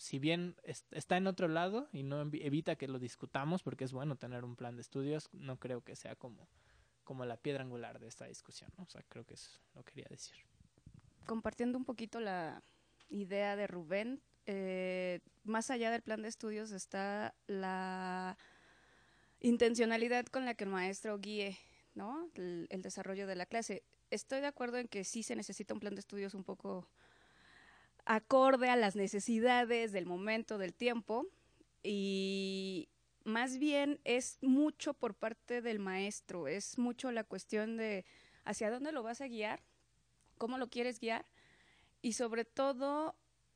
si 0.01 0.17
bien 0.17 0.55
está 0.63 1.17
en 1.17 1.27
otro 1.27 1.47
lado 1.47 1.87
y 1.91 2.01
no 2.01 2.21
evita 2.21 2.75
que 2.75 2.87
lo 2.87 2.97
discutamos 2.97 3.61
porque 3.61 3.83
es 3.83 3.93
bueno 3.93 4.15
tener 4.15 4.43
un 4.43 4.55
plan 4.55 4.75
de 4.75 4.81
estudios, 4.81 5.29
no 5.31 5.57
creo 5.57 5.81
que 5.81 5.95
sea 5.95 6.15
como, 6.15 6.49
como 7.03 7.23
la 7.23 7.37
piedra 7.37 7.63
angular 7.63 7.99
de 7.99 8.07
esta 8.07 8.25
discusión. 8.25 8.71
O 8.77 8.87
sea, 8.87 9.03
creo 9.07 9.25
que 9.25 9.35
eso 9.35 9.59
lo 9.75 9.83
quería 9.83 10.07
decir. 10.09 10.35
Compartiendo 11.27 11.77
un 11.77 11.85
poquito 11.85 12.19
la 12.19 12.63
idea 13.09 13.55
de 13.55 13.67
Rubén, 13.67 14.23
eh, 14.47 15.19
más 15.43 15.69
allá 15.69 15.91
del 15.91 16.01
plan 16.01 16.23
de 16.23 16.29
estudios 16.29 16.71
está 16.71 17.35
la 17.45 18.39
intencionalidad 19.41 20.25
con 20.27 20.45
la 20.45 20.53
que 20.53 20.63
el 20.63 20.69
maestro 20.69 21.19
guíe 21.19 21.57
¿no? 21.93 22.29
el, 22.35 22.67
el 22.69 22.81
desarrollo 22.81 23.27
de 23.27 23.35
la 23.35 23.45
clase. 23.45 23.83
Estoy 24.09 24.41
de 24.41 24.47
acuerdo 24.47 24.77
en 24.77 24.87
que 24.87 25.03
sí 25.03 25.23
se 25.23 25.35
necesita 25.35 25.73
un 25.73 25.79
plan 25.79 25.95
de 25.95 25.99
estudios 25.99 26.33
un 26.33 26.43
poco 26.43 26.87
acorde 28.05 28.69
a 28.69 28.75
las 28.75 28.95
necesidades 28.95 29.91
del 29.91 30.05
momento, 30.05 30.57
del 30.57 30.73
tiempo, 30.73 31.27
y 31.83 32.89
más 33.23 33.57
bien 33.57 33.99
es 34.03 34.37
mucho 34.41 34.93
por 34.93 35.15
parte 35.15 35.61
del 35.61 35.79
maestro, 35.79 36.47
es 36.47 36.77
mucho 36.77 37.11
la 37.11 37.23
cuestión 37.23 37.77
de 37.77 38.05
hacia 38.43 38.71
dónde 38.71 38.91
lo 38.91 39.03
vas 39.03 39.21
a 39.21 39.27
guiar, 39.27 39.61
cómo 40.37 40.57
lo 40.57 40.69
quieres 40.69 40.99
guiar, 40.99 41.25
y 42.01 42.13
sobre 42.13 42.45
todo 42.45 43.15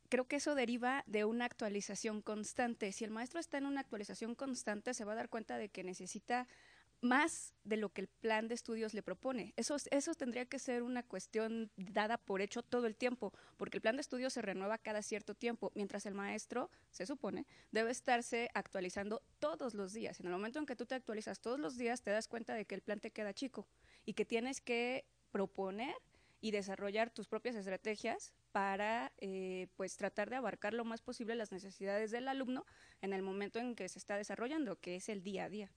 creo 0.10 0.28
que 0.28 0.38
eso 0.38 0.56
deriva 0.56 1.04
de 1.08 1.26
una 1.26 1.46
actualización 1.46 2.22
constante. 2.22 2.92
Si 2.92 3.04
el 3.04 3.12
maestro 3.12 3.40
está 3.40 3.58
en 3.58 3.66
una 3.66 3.82
actualización 3.82 4.36
constante, 4.36 4.94
se 4.94 5.06
va 5.06 5.14
a 5.14 5.16
dar 5.16 5.30
cuenta 5.30 5.58
de 5.58 5.70
que 5.70 5.84
necesita 5.84 6.48
más 7.02 7.54
de 7.64 7.78
lo 7.78 7.90
que 7.90 8.02
el 8.02 8.08
plan 8.08 8.48
de 8.48 8.56
estudios 8.56 8.94
le 8.94 9.04
propone. 9.04 9.54
Eso, 9.58 9.76
eso 9.92 10.14
tendría 10.16 10.46
que 10.46 10.60
ser 10.60 10.82
una 10.84 11.04
cuestión 11.04 11.72
dada 11.78 12.18
por 12.18 12.42
hecho 12.42 12.64
todo 12.64 12.88
el 12.88 12.96
tiempo, 12.96 13.34
porque 13.58 13.78
el 13.78 13.82
plan 13.82 13.96
de 13.96 14.02
estudios 14.02 14.34
se 14.34 14.42
renueva 14.42 14.78
cada 14.78 15.02
cierto 15.02 15.36
tiempo, 15.36 15.72
mientras 15.76 16.06
el 16.06 16.14
maestro, 16.14 16.70
se 16.92 17.06
supone, 17.06 17.46
debe 17.72 17.92
estarse 17.92 18.50
actualizando 18.54 19.22
todos 19.40 19.74
los 19.74 19.94
días. 19.94 20.20
En 20.20 20.28
el 20.28 20.32
momento 20.32 20.60
en 20.60 20.66
que 20.66 20.76
tú 20.76 20.86
te 20.86 20.96
actualizas 20.96 21.40
todos 21.40 21.60
los 21.60 21.78
días, 21.78 22.02
te 22.02 22.12
das 22.12 22.28
cuenta 22.28 22.54
de 22.54 22.66
que 22.66 22.76
el 22.76 22.82
plan 22.82 23.00
te 23.00 23.12
queda 23.12 23.34
chico 23.34 23.68
y 24.06 24.14
que 24.14 24.26
tienes 24.26 24.62
que 24.62 25.06
proponer 25.32 25.96
y 26.42 26.52
desarrollar 26.52 27.10
tus 27.10 27.28
propias 27.28 27.56
estrategias 27.56 28.34
para 28.52 29.12
eh, 29.18 29.68
pues 29.76 29.98
tratar 29.98 30.30
de 30.30 30.36
abarcar 30.36 30.74
lo 30.74 30.86
más 30.86 31.02
posible 31.02 31.36
las 31.36 31.52
necesidades 31.52 32.12
del 32.12 32.28
alumno 32.28 32.66
en 33.02 33.14
el 33.14 33.22
momento 33.22 33.60
en 33.60 33.76
que 33.76 33.90
se 33.90 34.00
está 34.00 34.18
desarrollando, 34.18 34.80
que 34.80 34.96
es 34.96 35.10
el 35.10 35.24
día 35.24 35.46
a 35.46 35.50
día. 35.50 35.72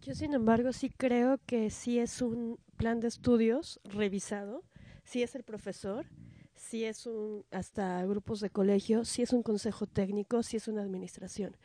Yo, 0.00 0.14
sin 0.14 0.32
embargo, 0.32 0.72
sí 0.72 0.88
creo 0.88 1.38
que 1.44 1.68
sí 1.70 1.98
es 1.98 2.22
un 2.22 2.58
plan 2.76 3.00
de 3.00 3.08
estudios 3.08 3.80
revisado, 3.84 4.64
sí 5.04 5.22
es 5.22 5.34
el 5.34 5.42
profesor, 5.42 6.06
sí 6.54 6.84
es 6.84 7.06
un, 7.06 7.44
hasta 7.50 8.04
grupos 8.06 8.40
de 8.40 8.48
colegio, 8.48 9.04
sí 9.04 9.22
es 9.22 9.32
un 9.32 9.42
consejo 9.42 9.86
técnico, 9.86 10.42
sí 10.42 10.56
es 10.56 10.68
una 10.68 10.82
administración. 10.82 11.56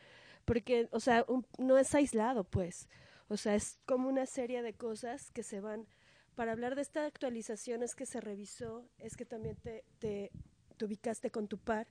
Porque, 0.44 0.88
o 0.92 1.00
sea, 1.00 1.24
no 1.58 1.78
es 1.78 1.94
aislado, 1.94 2.44
pues. 2.44 2.88
O 3.28 3.36
sea, 3.36 3.54
es 3.54 3.78
como 3.86 4.08
una 4.08 4.26
serie 4.26 4.62
de 4.62 4.74
cosas 4.74 5.30
que 5.30 5.42
se 5.42 5.60
van. 5.60 5.86
Para 6.36 6.52
hablar 6.52 6.74
de 6.74 6.82
esta 6.82 7.06
actualización 7.06 7.82
es 7.82 7.94
que 7.94 8.04
se 8.04 8.20
revisó, 8.20 8.86
es 8.98 9.16
que 9.16 9.24
también 9.24 9.56
te, 9.56 9.84
te, 9.98 10.30
te 10.76 10.84
ubicaste 10.84 11.30
con 11.30 11.48
tu 11.48 11.56
par, 11.56 11.88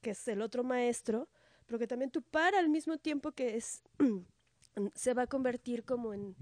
que 0.00 0.10
es 0.10 0.28
el 0.28 0.40
otro 0.40 0.62
maestro, 0.62 1.28
pero 1.66 1.80
que 1.80 1.88
también 1.88 2.12
tu 2.12 2.22
par 2.22 2.54
al 2.54 2.68
mismo 2.68 2.96
tiempo 2.98 3.32
que 3.32 3.56
es 3.56 3.82
se 4.94 5.14
va 5.14 5.22
a 5.22 5.26
convertir 5.26 5.84
como 5.84 6.14
en, 6.14 6.36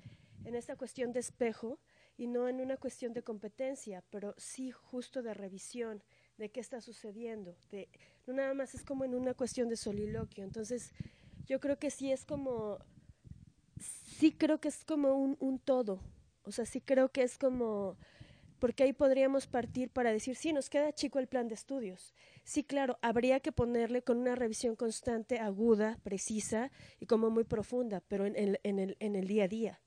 en 0.45 0.55
esta 0.55 0.77
cuestión 0.77 1.13
de 1.13 1.21
espejo 1.21 1.81
y 2.19 2.27
no 2.27 2.47
en 2.47 2.61
una 2.61 2.77
cuestión 2.77 3.15
de 3.15 3.23
competencia, 3.23 4.05
pero 4.11 4.35
sí 4.37 4.71
justo 4.71 5.23
de 5.23 5.33
revisión 5.33 6.03
de 6.37 6.51
qué 6.51 6.61
está 6.61 6.83
sucediendo. 6.83 7.57
De, 7.71 7.89
no 8.27 8.35
nada 8.35 8.53
más 8.53 8.75
es 8.75 8.85
como 8.85 9.07
en 9.07 9.15
una 9.15 9.33
cuestión 9.33 9.71
de 9.71 9.77
soliloquio. 9.77 10.45
Entonces, 10.45 10.93
yo 11.47 11.59
creo 11.59 11.79
que 11.79 11.91
sí 11.91 12.13
es 12.13 12.27
como, 12.27 12.81
sí 13.79 14.33
creo 14.33 14.61
que 14.61 14.69
es 14.69 14.85
como 14.85 15.15
un, 15.15 15.39
un 15.41 15.59
todo. 15.59 16.03
O 16.47 16.53
sea, 16.53 16.65
sí 16.65 16.81
creo 16.81 17.11
que 17.11 17.23
es 17.23 17.39
como 17.39 17.97
porque 18.59 18.85
ahí 18.85 18.93
podríamos 18.93 19.47
partir 19.47 19.91
para 19.91 20.13
decir, 20.13 20.35
sí, 20.37 20.53
nos 20.53 20.71
queda 20.71 20.93
chico 20.93 21.19
el 21.19 21.27
plan 21.27 21.49
de 21.49 21.55
estudios. 21.55 22.15
Sí, 22.45 22.65
claro, 22.65 22.99
habría 23.03 23.41
que 23.41 23.53
ponerle 23.53 24.03
con 24.03 24.19
una 24.19 24.35
revisión 24.35 24.77
constante, 24.77 25.39
aguda, 25.39 25.99
precisa 26.03 26.71
y 26.99 27.07
como 27.07 27.31
muy 27.31 27.45
profunda, 27.45 28.03
pero 28.09 28.25
en, 28.25 28.37
el, 28.37 28.61
en, 28.63 28.79
el, 28.79 28.97
en 29.01 29.15
el 29.15 29.29
día 29.29 29.45
a 29.45 29.49
día, 29.49 29.81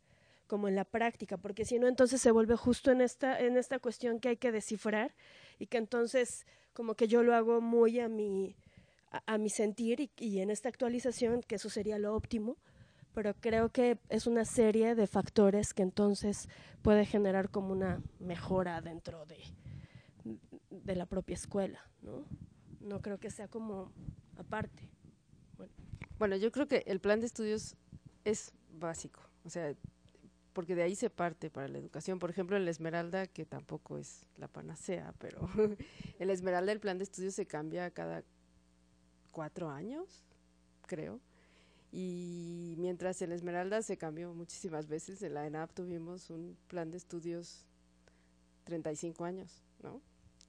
como 0.47 0.67
en 0.67 0.75
la 0.75 0.85
práctica, 0.85 1.37
porque 1.37 1.65
si 1.65 1.79
no, 1.79 1.87
entonces 1.87 2.21
se 2.21 2.31
vuelve 2.31 2.55
justo 2.55 2.91
en 2.91 3.01
esta, 3.01 3.39
en 3.39 3.57
esta 3.57 3.79
cuestión 3.79 4.19
que 4.19 4.29
hay 4.29 4.37
que 4.37 4.51
descifrar 4.51 5.15
y 5.57 5.67
que 5.67 5.77
entonces 5.77 6.45
como 6.73 6.95
que 6.95 7.07
yo 7.07 7.23
lo 7.23 7.33
hago 7.33 7.61
muy 7.61 7.99
a 7.99 8.07
mi, 8.07 8.55
a, 9.25 9.37
mi 9.37 9.49
sentir 9.49 9.99
y, 9.99 10.11
y 10.17 10.39
en 10.39 10.51
esta 10.51 10.69
actualización, 10.69 11.41
que 11.41 11.55
eso 11.55 11.69
sería 11.69 11.97
lo 11.97 12.15
óptimo, 12.15 12.57
pero 13.19 13.33
creo 13.33 13.67
que 13.67 13.99
es 14.07 14.27
una 14.27 14.45
serie 14.45 14.95
de 14.95 15.05
factores 15.05 15.73
que 15.73 15.83
entonces 15.83 16.47
puede 16.81 17.05
generar 17.05 17.49
como 17.49 17.73
una 17.73 18.01
mejora 18.21 18.79
dentro 18.79 19.25
de, 19.25 19.37
de 20.69 20.95
la 20.95 21.05
propia 21.05 21.33
escuela, 21.33 21.81
¿no? 22.01 22.23
No 22.79 23.01
creo 23.01 23.19
que 23.19 23.29
sea 23.29 23.49
como 23.49 23.91
aparte. 24.37 24.89
Bueno. 25.57 25.73
bueno, 26.17 26.37
yo 26.37 26.49
creo 26.53 26.69
que 26.69 26.85
el 26.87 27.01
plan 27.01 27.19
de 27.19 27.25
estudios 27.25 27.75
es 28.23 28.53
básico, 28.71 29.19
o 29.43 29.49
sea, 29.49 29.75
porque 30.53 30.73
de 30.73 30.83
ahí 30.83 30.95
se 30.95 31.09
parte 31.09 31.49
para 31.49 31.67
la 31.67 31.77
educación. 31.77 32.19
Por 32.19 32.29
ejemplo, 32.29 32.55
en 32.55 32.63
la 32.63 32.71
Esmeralda, 32.71 33.27
que 33.27 33.45
tampoco 33.45 33.97
es 33.97 34.25
la 34.37 34.47
panacea, 34.47 35.13
pero 35.17 35.41
en 36.19 36.25
la 36.25 36.31
Esmeralda 36.31 36.71
el 36.71 36.79
plan 36.79 36.97
de 36.97 37.03
estudios 37.03 37.35
se 37.35 37.45
cambia 37.45 37.91
cada 37.91 38.23
cuatro 39.33 39.69
años, 39.69 40.23
creo. 40.87 41.19
Y 41.91 42.75
mientras 42.77 43.21
en 43.21 43.31
Esmeralda 43.31 43.81
se 43.81 43.97
cambió 43.97 44.33
muchísimas 44.33 44.87
veces, 44.87 45.21
en 45.23 45.33
la 45.33 45.47
ENAP 45.47 45.73
tuvimos 45.73 46.29
un 46.29 46.55
plan 46.67 46.91
de 46.91 46.97
estudios 46.97 47.65
35 48.65 49.25
años, 49.25 49.63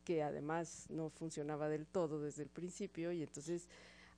que 0.04 0.22
además 0.22 0.86
no 0.90 1.08
funcionaba 1.08 1.68
del 1.68 1.86
todo 1.86 2.20
desde 2.20 2.42
el 2.42 2.50
principio 2.50 3.12
y 3.12 3.22
entonces 3.22 3.68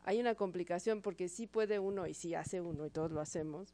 hay 0.05 0.21
una 0.21 0.35
complicación 0.35 1.01
porque 1.01 1.29
sí 1.29 1.47
puede 1.47 1.79
uno 1.79 2.07
y 2.07 2.15
sí 2.15 2.35
hace 2.35 2.61
uno 2.61 2.87
y 2.87 2.91
todos 2.91 3.13
lo 3.13 3.21
hacemos, 3.21 3.73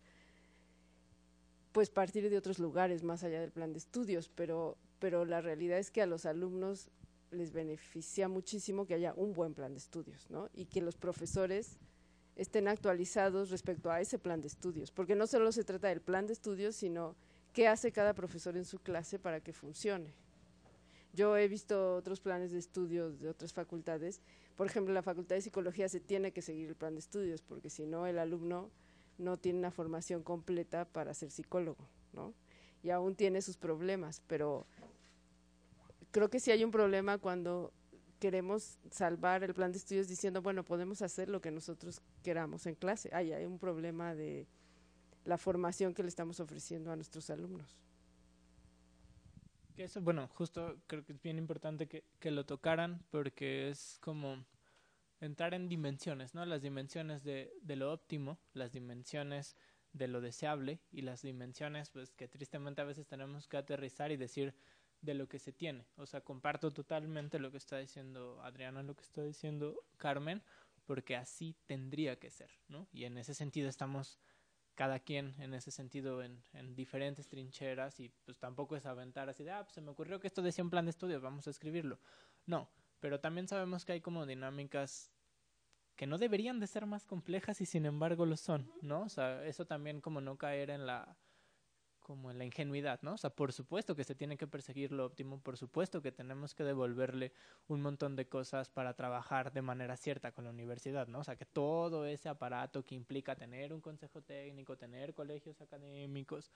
pues 1.73 1.89
partir 1.89 2.29
de 2.29 2.37
otros 2.37 2.59
lugares 2.59 3.03
más 3.03 3.25
allá 3.25 3.41
del 3.41 3.53
plan 3.53 3.73
de 3.73 3.79
estudios, 3.79 4.29
pero, 4.29 4.77
pero 4.99 5.25
la 5.25 5.41
realidad 5.41 5.79
es 5.79 5.91
que 5.91 6.03
a 6.03 6.07
los 6.07 6.27
alumnos 6.27 6.91
les 7.31 7.53
beneficia 7.53 8.29
muchísimo 8.29 8.87
que 8.87 8.95
haya 8.95 9.15
un 9.15 9.33
buen 9.33 9.55
plan 9.55 9.73
de 9.73 9.79
estudios, 9.79 10.29
¿no? 10.31 10.49
Y 10.55 10.67
que 10.67 10.81
los 10.81 10.97
profesores 10.97 11.79
estén 12.39 12.69
actualizados 12.69 13.51
respecto 13.51 13.91
a 13.91 14.01
ese 14.01 14.19
plan 14.19 14.41
de 14.41 14.49
estudios, 14.49 14.91
porque 14.91 15.15
no 15.15 15.27
solo 15.27 15.53
se 15.53 15.65
trata 15.65 15.89
del 15.89 16.01
plan 16.01 16.27
de 16.27 16.33
estudios, 16.33 16.77
sino 16.77 17.15
qué 17.53 17.69
hace 17.69 17.93
cada 17.93 18.15
profesor 18.15 18.57
en 18.57 18.65
su 18.65 18.79
clase 18.79 19.19
para 19.19 19.41
que 19.41 19.53
funcione. 19.53 20.15
Yo 21.13 21.37
he 21.37 21.49
visto 21.49 21.97
otros 21.97 22.21
planes 22.21 22.53
de 22.53 22.59
estudios 22.59 23.21
de 23.21 23.29
otras 23.29 23.53
facultades, 23.53 24.23
por 24.59 24.67
ejemplo, 24.67 24.93
la 24.93 25.03
Facultad 25.03 25.37
de 25.37 25.41
Psicología 25.41 25.89
se 25.89 26.01
tiene 26.01 26.33
que 26.33 26.43
seguir 26.43 26.69
el 26.69 26.75
plan 26.75 26.95
de 26.95 26.99
estudios, 26.99 27.43
porque 27.43 27.71
si 27.71 27.87
no, 27.87 28.09
el 28.09 28.19
alumno 28.19 28.71
no 29.17 29.37
tiene 29.37 29.61
una 29.61 29.71
formación 29.71 30.25
completa 30.25 30.85
para 30.85 31.15
ser 31.15 31.31
psicólogo, 31.31 31.89
¿no? 32.13 32.35
Y 32.83 32.91
aún 32.91 33.15
tiene 33.15 33.41
sus 33.41 33.57
problemas, 33.57 34.21
pero 34.27 34.67
creo 36.11 36.29
que 36.29 36.41
sí 36.41 36.51
hay 36.51 36.65
un 36.65 36.73
problema 36.73 37.19
cuando 37.19 37.73
queremos 38.19 38.79
salvar 38.91 39.45
el 39.45 39.55
plan 39.55 39.73
de 39.73 39.79
estudios 39.79 40.09
diciendo, 40.09 40.43
bueno, 40.43 40.65
podemos 40.65 41.03
hacer 41.03 41.29
lo 41.29 41.41
que 41.41 41.51
nosotros 41.51 42.01
queramos 42.23 42.67
en 42.67 42.75
clase. 42.75 43.11
Ahí 43.13 43.33
hay 43.33 43.45
un 43.45 43.59
problema 43.59 44.15
de 44.15 44.47
la 45.25 45.39
formación 45.39 45.95
que 45.95 46.03
le 46.03 46.09
estamos 46.09 46.41
ofreciendo 46.41 46.91
a 46.91 46.97
nuestros 46.97 47.31
alumnos. 47.31 47.79
Eso, 49.77 50.01
bueno, 50.01 50.29
justo 50.35 50.77
creo 50.89 51.05
que 51.05 51.13
es 51.13 51.23
bien 51.23 51.39
importante 51.39 51.87
que, 51.87 52.05
que 52.19 52.33
lo 52.33 52.45
tocaran 52.45 53.05
porque 53.11 53.69
es 53.69 53.99
como 54.01 54.45
entrar 55.21 55.55
en 55.55 55.69
dimensiones, 55.69 56.35
¿no? 56.35 56.45
Las 56.45 56.63
dimensiones 56.63 57.23
de, 57.23 57.53
de 57.63 57.77
lo 57.77 57.93
óptimo, 57.93 58.39
las 58.55 58.73
dimensiones 58.73 59.57
de 59.93 60.09
lo 60.09 60.21
deseable 60.21 60.81
y 60.91 61.03
las 61.03 61.23
dimensiones 61.23 61.91
pues 61.91 62.13
que 62.13 62.29
tristemente 62.29 62.81
a 62.81 62.85
veces 62.85 63.07
tenemos 63.07 63.47
que 63.49 63.57
aterrizar 63.57 64.13
y 64.13 64.17
decir 64.17 64.55
de 65.01 65.15
lo 65.15 65.29
que 65.29 65.39
se 65.39 65.53
tiene. 65.53 65.87
O 65.97 66.07
sea, 66.07 66.21
comparto 66.21 66.71
totalmente 66.71 67.39
lo 67.39 67.51
que 67.51 67.59
está 67.59 67.79
diciendo 67.79 68.41
Adriana, 68.43 68.83
lo 68.83 68.95
que 68.95 69.03
está 69.03 69.23
diciendo 69.23 69.85
Carmen, 69.97 70.43
porque 70.85 71.17
así 71.17 71.55
tendría 71.67 72.19
que 72.19 72.31
ser, 72.31 72.51
¿no? 72.69 72.89
Y 72.93 73.05
en 73.05 73.19
ese 73.19 73.35
sentido 73.35 73.69
estamos 73.69 74.19
cada 74.75 75.01
quien 75.01 75.35
en 75.41 75.55
ese 75.55 75.73
sentido 75.73 76.23
en, 76.23 76.41
en 76.53 76.77
diferentes 76.77 77.27
trincheras 77.27 77.99
y 77.99 78.11
pues 78.25 78.39
tampoco 78.39 78.77
es 78.77 78.87
aventar 78.87 79.29
así 79.29 79.43
de, 79.43 79.51
ah, 79.51 79.65
pues 79.65 79.75
se 79.75 79.81
me 79.81 79.91
ocurrió 79.91 80.21
que 80.21 80.29
esto 80.29 80.41
decía 80.41 80.63
un 80.63 80.71
plan 80.71 80.85
de 80.85 80.91
estudios, 80.91 81.21
vamos 81.21 81.49
a 81.49 81.51
escribirlo. 81.51 81.99
No, 82.47 82.71
pero 83.01 83.19
también 83.19 83.49
sabemos 83.49 83.85
que 83.85 83.93
hay 83.93 84.01
como 84.01 84.25
dinámicas 84.25 85.11
que 85.97 86.07
no 86.07 86.17
deberían 86.17 86.61
de 86.61 86.69
ser 86.69 86.87
más 86.87 87.05
complejas 87.05 87.61
y 87.61 87.67
sin 87.67 87.87
embargo 87.87 88.25
lo 88.25 88.37
son, 88.37 88.73
¿no? 88.81 89.03
O 89.03 89.09
sea, 89.09 89.45
eso 89.45 89.67
también 89.67 90.01
como 90.01 90.21
no 90.21 90.39
caer 90.39 90.71
en 90.71 90.87
la 90.87 91.17
como 92.09 92.31
en 92.31 92.39
la 92.39 92.47
ingenuidad, 92.47 93.01
¿no? 93.03 93.13
O 93.13 93.19
sea, 93.19 93.29
por 93.29 93.53
supuesto 93.53 93.95
que 93.95 94.03
se 94.03 94.15
tiene 94.15 94.39
que 94.39 94.47
perseguir 94.47 94.93
lo 94.93 95.05
óptimo, 95.05 95.43
por 95.43 95.59
supuesto 95.59 96.01
que 96.01 96.11
tenemos 96.11 96.55
que 96.55 96.65
devolverle 96.65 97.35
un 97.67 97.83
montón 97.83 98.17
de 98.17 98.27
cosas 98.27 98.71
para 98.71 98.95
trabajar 98.95 99.53
de 99.53 99.61
manera 99.61 99.95
cierta 99.95 100.33
con 100.33 100.45
la 100.45 100.51
universidad, 100.51 101.07
¿no? 101.07 101.19
O 101.19 101.25
sea, 101.25 101.37
que 101.37 101.45
todo 101.45 102.07
ese 102.07 102.31
aparato 102.31 102.83
que 102.83 102.95
implica 102.95 103.37
tener 103.37 103.75
un 103.75 103.83
consejo 103.83 104.23
técnico, 104.23 104.79
tener 104.79 105.13
colegios 105.13 105.61
académicos, 105.61 106.51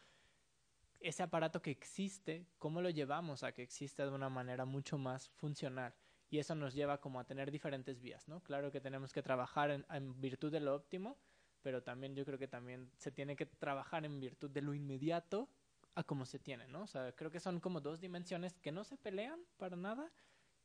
ese 1.01 1.23
aparato 1.23 1.61
que 1.61 1.71
existe, 1.71 2.47
¿cómo 2.59 2.81
lo 2.81 2.89
llevamos 2.89 3.43
a 3.43 3.53
que 3.53 3.63
exista 3.63 4.07
de 4.07 4.13
una 4.13 4.31
manera 4.31 4.65
mucho 4.65 4.97
más 4.97 5.29
funcional? 5.29 5.93
Y 6.31 6.39
eso 6.39 6.55
nos 6.55 6.73
lleva 6.73 6.99
como 6.99 7.21
a 7.21 7.25
tener 7.25 7.51
diferentes 7.51 8.01
vías, 8.01 8.27
¿no? 8.27 8.41
Claro 8.43 8.73
que 8.73 8.81
tenemos 8.81 9.13
que 9.13 9.21
trabajar 9.21 9.71
en, 9.71 9.85
en 9.91 10.19
virtud 10.19 10.51
de 10.51 10.61
lo 10.61 10.75
óptimo, 10.75 11.19
pero 11.63 11.83
también 11.83 12.15
yo 12.15 12.25
creo 12.25 12.39
que 12.39 12.49
también 12.49 12.91
se 12.99 13.11
tiene 13.11 13.37
que 13.37 13.47
trabajar 13.47 14.05
en 14.05 14.21
virtud 14.21 14.51
de 14.51 14.63
lo 14.63 14.75
inmediato 14.75 15.49
a 15.95 16.05
como 16.05 16.25
se 16.25 16.39
tiene, 16.39 16.67
¿no? 16.69 16.83
O 16.83 16.87
sea, 16.87 17.13
creo 17.13 17.31
que 17.31 17.41
son 17.41 17.61
como 17.61 17.81
dos 17.81 18.01
dimensiones 18.01 18.59
que 18.59 18.73
no 18.73 18.85
se 18.85 18.97
pelean 18.97 19.41
para 19.59 19.77
nada 19.77 20.11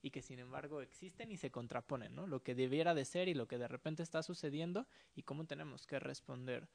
y 0.02 0.12
que 0.12 0.22
sin 0.22 0.40
embargo 0.40 0.82
existen 0.82 1.32
y 1.32 1.38
se 1.38 1.52
contraponen, 1.52 2.16
¿no? 2.16 2.28
Lo 2.28 2.44
que 2.44 2.56
debiera 2.56 2.94
de 2.94 3.06
ser 3.06 3.28
y 3.28 3.34
lo 3.34 3.48
que 3.48 3.58
de 3.58 3.68
repente 3.68 4.04
está 4.04 4.24
sucediendo 4.24 4.88
y 5.16 5.24
cómo 5.24 5.46
tenemos 5.46 5.86
que 5.86 6.00
responder, 6.00 6.70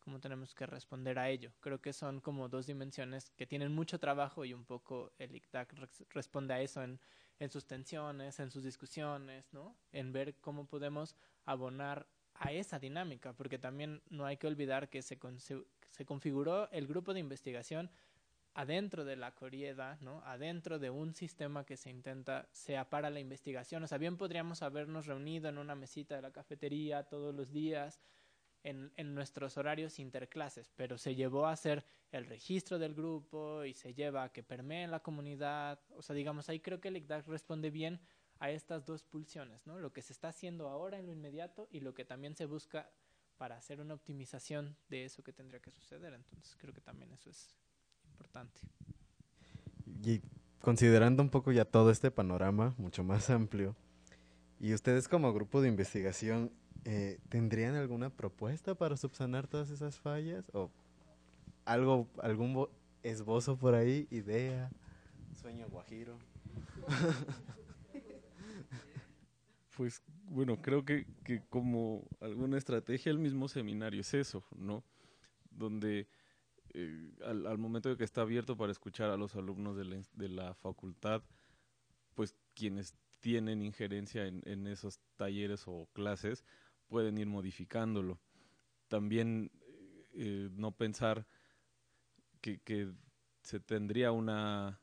cómo 0.00 0.20
tenemos 0.20 0.54
que 0.54 0.66
responder 0.66 1.18
a 1.18 1.28
ello. 1.28 1.52
Creo 1.60 1.80
que 1.80 1.92
son 1.92 2.20
como 2.20 2.48
dos 2.48 2.66
dimensiones 2.66 3.30
que 3.36 3.46
tienen 3.46 3.72
mucho 3.72 3.98
trabajo 3.98 4.44
y 4.44 4.54
un 4.54 4.64
poco 4.64 5.12
el 5.18 5.34
ICTAC 5.34 5.74
responde 6.10 6.54
a 6.54 6.60
eso 6.60 6.82
en, 6.82 7.00
en 7.38 7.50
sus 7.50 7.66
tensiones, 7.66 8.40
en 8.40 8.50
sus 8.50 8.64
discusiones, 8.64 9.52
¿no? 9.52 9.76
En 9.92 10.12
ver 10.12 10.36
cómo 10.36 10.66
podemos 10.66 11.14
abonar 11.44 12.06
a 12.38 12.52
esa 12.52 12.78
dinámica, 12.78 13.32
porque 13.32 13.58
también 13.58 14.02
no 14.10 14.24
hay 14.24 14.36
que 14.36 14.46
olvidar 14.46 14.88
que 14.88 15.02
se, 15.02 15.18
se 15.90 16.04
configuró 16.04 16.70
el 16.70 16.86
grupo 16.86 17.12
de 17.12 17.20
investigación 17.20 17.90
adentro 18.54 19.04
de 19.04 19.16
la 19.16 19.34
Corieda, 19.34 19.98
¿no? 20.00 20.20
adentro 20.24 20.78
de 20.78 20.90
un 20.90 21.14
sistema 21.14 21.64
que 21.64 21.76
se 21.76 21.90
intenta 21.90 22.48
sea 22.50 22.90
para 22.90 23.10
la 23.10 23.20
investigación. 23.20 23.82
O 23.82 23.86
sea, 23.86 23.98
bien 23.98 24.16
podríamos 24.16 24.62
habernos 24.62 25.06
reunido 25.06 25.48
en 25.48 25.58
una 25.58 25.74
mesita 25.74 26.16
de 26.16 26.22
la 26.22 26.32
cafetería 26.32 27.04
todos 27.04 27.34
los 27.34 27.52
días 27.52 28.00
en, 28.64 28.92
en 28.96 29.14
nuestros 29.14 29.56
horarios 29.56 30.00
interclases, 30.00 30.70
pero 30.74 30.98
se 30.98 31.14
llevó 31.14 31.46
a 31.46 31.52
hacer 31.52 31.84
el 32.10 32.26
registro 32.26 32.78
del 32.78 32.94
grupo 32.94 33.64
y 33.64 33.74
se 33.74 33.94
lleva 33.94 34.24
a 34.24 34.32
que 34.32 34.42
permee 34.42 34.82
en 34.82 34.90
la 34.90 35.00
comunidad. 35.00 35.78
O 35.90 36.02
sea, 36.02 36.16
digamos, 36.16 36.48
ahí 36.48 36.58
creo 36.58 36.80
que 36.80 36.88
el 36.88 36.96
ICDAC 36.96 37.28
responde 37.28 37.70
bien 37.70 38.00
a 38.40 38.50
estas 38.50 38.84
dos 38.84 39.02
pulsiones, 39.02 39.66
¿no? 39.66 39.78
Lo 39.78 39.92
que 39.92 40.02
se 40.02 40.12
está 40.12 40.28
haciendo 40.28 40.68
ahora 40.68 40.98
en 40.98 41.06
lo 41.06 41.12
inmediato 41.12 41.68
y 41.70 41.80
lo 41.80 41.94
que 41.94 42.04
también 42.04 42.36
se 42.36 42.46
busca 42.46 42.90
para 43.36 43.56
hacer 43.56 43.80
una 43.80 43.94
optimización 43.94 44.76
de 44.88 45.04
eso 45.04 45.22
que 45.22 45.32
tendría 45.32 45.60
que 45.60 45.70
suceder. 45.70 46.12
Entonces 46.12 46.56
creo 46.56 46.74
que 46.74 46.80
también 46.80 47.12
eso 47.12 47.30
es 47.30 47.56
importante. 48.04 48.60
Y 50.04 50.20
considerando 50.60 51.22
un 51.22 51.30
poco 51.30 51.52
ya 51.52 51.64
todo 51.64 51.90
este 51.90 52.10
panorama 52.10 52.74
mucho 52.78 53.04
más 53.04 53.30
amplio, 53.30 53.76
y 54.60 54.74
ustedes 54.74 55.06
como 55.06 55.32
grupo 55.32 55.60
de 55.60 55.68
investigación, 55.68 56.52
eh, 56.84 57.20
¿tendrían 57.28 57.76
alguna 57.76 58.10
propuesta 58.10 58.74
para 58.74 58.96
subsanar 58.96 59.46
todas 59.46 59.70
esas 59.70 59.98
fallas? 59.98 60.50
¿O 60.52 60.70
algo, 61.64 62.08
algún 62.20 62.68
esbozo 63.04 63.56
por 63.56 63.74
ahí, 63.74 64.08
idea, 64.10 64.70
sueño 65.40 65.68
guajiro? 65.68 66.18
Pues 69.78 70.02
bueno, 70.24 70.60
creo 70.60 70.84
que, 70.84 71.06
que, 71.22 71.40
como 71.48 72.02
alguna 72.20 72.58
estrategia 72.58 73.10
el 73.12 73.20
mismo 73.20 73.46
seminario 73.46 74.00
es 74.00 74.12
eso, 74.12 74.44
¿no? 74.56 74.82
Donde 75.52 76.08
eh, 76.74 77.12
al, 77.24 77.46
al, 77.46 77.58
momento 77.58 77.88
de 77.88 77.96
que 77.96 78.02
está 78.02 78.22
abierto 78.22 78.56
para 78.56 78.72
escuchar 78.72 79.08
a 79.08 79.16
los 79.16 79.36
alumnos 79.36 79.76
de 79.76 80.28
la, 80.28 80.52
facultad, 80.54 81.22
pues 82.14 82.34
quienes 82.54 82.96
tienen 83.20 83.62
injerencia 83.62 84.26
en, 84.26 84.66
esos 84.66 84.98
talleres 85.14 85.62
o 85.68 85.88
clases 85.92 86.44
pueden 86.88 87.16
ir 87.16 87.28
modificándolo. 87.28 88.18
También 88.88 89.52
eh, 90.14 90.48
no 90.54 90.72
pensar 90.72 91.24
que 92.40 92.92
se 93.42 93.60
tendría 93.60 94.10
una 94.10 94.80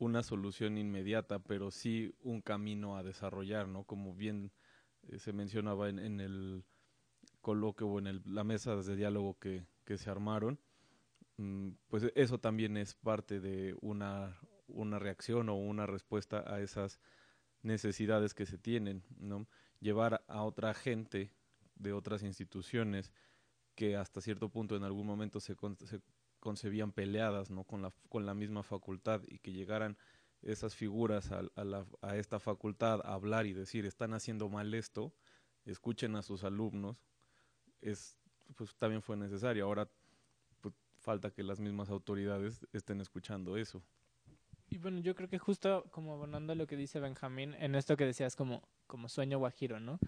una 0.00 0.22
solución 0.22 0.78
inmediata, 0.78 1.38
pero 1.38 1.70
sí 1.70 2.14
un 2.22 2.40
camino 2.40 2.96
a 2.96 3.02
desarrollar, 3.02 3.68
¿no? 3.68 3.84
Como 3.84 4.14
bien 4.14 4.50
eh, 5.08 5.18
se 5.18 5.32
mencionaba 5.34 5.90
en, 5.90 6.20
el 6.20 6.64
coloquio 7.42 7.86
o 7.86 7.98
en 7.98 8.06
el, 8.06 8.22
la 8.24 8.42
mesa 8.42 8.74
de 8.74 8.96
diálogo 8.96 9.38
que, 9.38 9.66
que 9.84 9.98
se 9.98 10.10
armaron, 10.10 10.58
mm, 11.36 11.68
pues 11.88 12.10
eso 12.14 12.38
también 12.40 12.78
es 12.78 12.94
parte 12.94 13.40
de 13.40 13.76
una, 13.82 14.40
una 14.68 14.98
reacción 14.98 15.50
o 15.50 15.56
una 15.56 15.84
respuesta 15.84 16.44
a 16.46 16.60
esas 16.62 16.98
necesidades 17.62 18.32
que 18.32 18.46
se 18.46 18.56
tienen, 18.56 19.04
¿no? 19.18 19.46
Llevar 19.80 20.24
a 20.28 20.44
otra 20.44 20.72
gente 20.72 21.30
de 21.74 21.92
otras 21.92 22.22
instituciones 22.22 23.12
que 23.74 23.96
hasta 23.96 24.22
cierto 24.22 24.48
punto 24.48 24.76
en 24.76 24.84
algún 24.84 25.06
momento 25.06 25.40
se, 25.40 25.54
se 25.84 26.00
concebían 26.40 26.92
peleadas 26.92 27.50
¿no? 27.50 27.64
con, 27.64 27.82
la, 27.82 27.92
con 28.08 28.26
la 28.26 28.34
misma 28.34 28.62
facultad 28.62 29.22
y 29.28 29.38
que 29.38 29.52
llegaran 29.52 29.96
esas 30.42 30.74
figuras 30.74 31.30
a, 31.30 31.42
a, 32.00 32.16
esta 32.16 32.40
facultad 32.40 33.00
a 33.04 33.14
hablar 33.14 33.46
y 33.46 33.52
decir 33.52 33.84
están 33.84 34.14
haciendo 34.14 34.48
mal 34.48 34.72
esto, 34.74 35.14
escuchen 35.66 36.16
a 36.16 36.22
sus 36.22 36.44
alumnos, 36.44 37.04
es, 37.82 38.16
pues 38.56 38.74
también 38.76 39.02
fue 39.02 39.16
necesario. 39.16 39.64
Ahora 39.66 39.88
pues, 40.60 40.74
falta 40.98 41.30
que 41.30 41.42
las 41.42 41.60
mismas 41.60 41.90
autoridades 41.90 42.66
estén 42.72 43.00
escuchando 43.00 43.56
eso. 43.56 43.82
Y 44.70 44.78
bueno, 44.78 45.00
yo 45.00 45.14
creo 45.14 45.28
que 45.28 45.38
justo 45.38 45.84
como 45.90 46.14
abonando 46.14 46.54
lo 46.54 46.66
que 46.66 46.76
dice 46.76 47.00
Benjamín, 47.00 47.54
en 47.54 47.74
esto 47.74 47.96
que 47.96 48.06
decías 48.06 48.36
como, 48.36 48.62
como 48.86 49.08
sueño 49.08 49.38
guajiro, 49.38 49.80
¿no? 49.80 49.98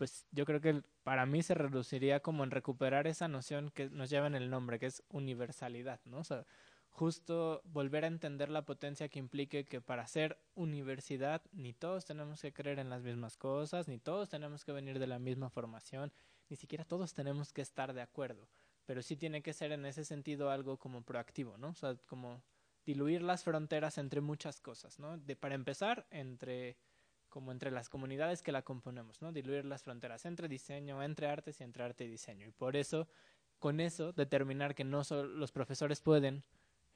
Pues 0.00 0.26
yo 0.30 0.46
creo 0.46 0.62
que 0.62 0.82
para 1.02 1.26
mí 1.26 1.42
se 1.42 1.52
reduciría 1.52 2.20
como 2.20 2.42
en 2.42 2.50
recuperar 2.50 3.06
esa 3.06 3.28
noción 3.28 3.68
que 3.68 3.90
nos 3.90 4.08
lleva 4.08 4.28
en 4.28 4.34
el 4.34 4.48
nombre, 4.48 4.78
que 4.78 4.86
es 4.86 5.02
universalidad, 5.10 6.00
¿no? 6.06 6.20
O 6.20 6.24
sea, 6.24 6.46
justo 6.88 7.60
volver 7.66 8.04
a 8.04 8.06
entender 8.06 8.48
la 8.48 8.64
potencia 8.64 9.10
que 9.10 9.18
implique 9.18 9.66
que 9.66 9.82
para 9.82 10.06
ser 10.06 10.38
universidad 10.54 11.42
ni 11.52 11.74
todos 11.74 12.06
tenemos 12.06 12.40
que 12.40 12.50
creer 12.50 12.78
en 12.78 12.88
las 12.88 13.02
mismas 13.02 13.36
cosas, 13.36 13.88
ni 13.88 13.98
todos 13.98 14.30
tenemos 14.30 14.64
que 14.64 14.72
venir 14.72 14.98
de 14.98 15.06
la 15.06 15.18
misma 15.18 15.50
formación, 15.50 16.10
ni 16.48 16.56
siquiera 16.56 16.86
todos 16.86 17.12
tenemos 17.12 17.52
que 17.52 17.60
estar 17.60 17.92
de 17.92 18.00
acuerdo, 18.00 18.48
pero 18.86 19.02
sí 19.02 19.16
tiene 19.16 19.42
que 19.42 19.52
ser 19.52 19.70
en 19.70 19.84
ese 19.84 20.06
sentido 20.06 20.50
algo 20.50 20.78
como 20.78 21.02
proactivo, 21.02 21.58
¿no? 21.58 21.68
O 21.68 21.74
sea, 21.74 21.94
como 22.06 22.42
diluir 22.86 23.20
las 23.20 23.44
fronteras 23.44 23.98
entre 23.98 24.22
muchas 24.22 24.62
cosas, 24.62 24.98
¿no? 24.98 25.18
De 25.18 25.36
para 25.36 25.56
empezar 25.56 26.06
entre 26.10 26.78
como 27.30 27.52
entre 27.52 27.70
las 27.70 27.88
comunidades 27.88 28.42
que 28.42 28.52
la 28.52 28.62
componemos, 28.62 29.22
¿no? 29.22 29.32
Diluir 29.32 29.64
las 29.64 29.82
fronteras 29.82 30.26
entre 30.26 30.48
diseño, 30.48 31.02
entre 31.02 31.28
artes 31.28 31.60
y 31.60 31.64
entre 31.64 31.84
arte 31.84 32.04
y 32.04 32.08
diseño. 32.08 32.46
Y 32.46 32.50
por 32.50 32.76
eso, 32.76 33.08
con 33.58 33.80
eso, 33.80 34.12
determinar 34.12 34.74
que 34.74 34.84
no 34.84 35.04
solo 35.04 35.28
los 35.28 35.52
profesores 35.52 36.00
pueden 36.00 36.44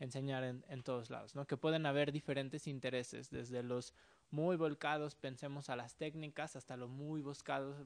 enseñar 0.00 0.42
en, 0.44 0.82
todos 0.82 1.08
lados, 1.08 1.34
¿no? 1.34 1.46
Que 1.46 1.56
pueden 1.56 1.86
haber 1.86 2.12
diferentes 2.12 2.66
intereses, 2.66 3.30
desde 3.30 3.62
los 3.62 3.94
muy 4.30 4.56
volcados, 4.56 5.14
pensemos 5.14 5.70
a 5.70 5.76
las 5.76 5.94
técnicas, 5.96 6.56
hasta 6.56 6.76
los 6.76 6.90
muy 6.90 7.22
volcados, 7.22 7.76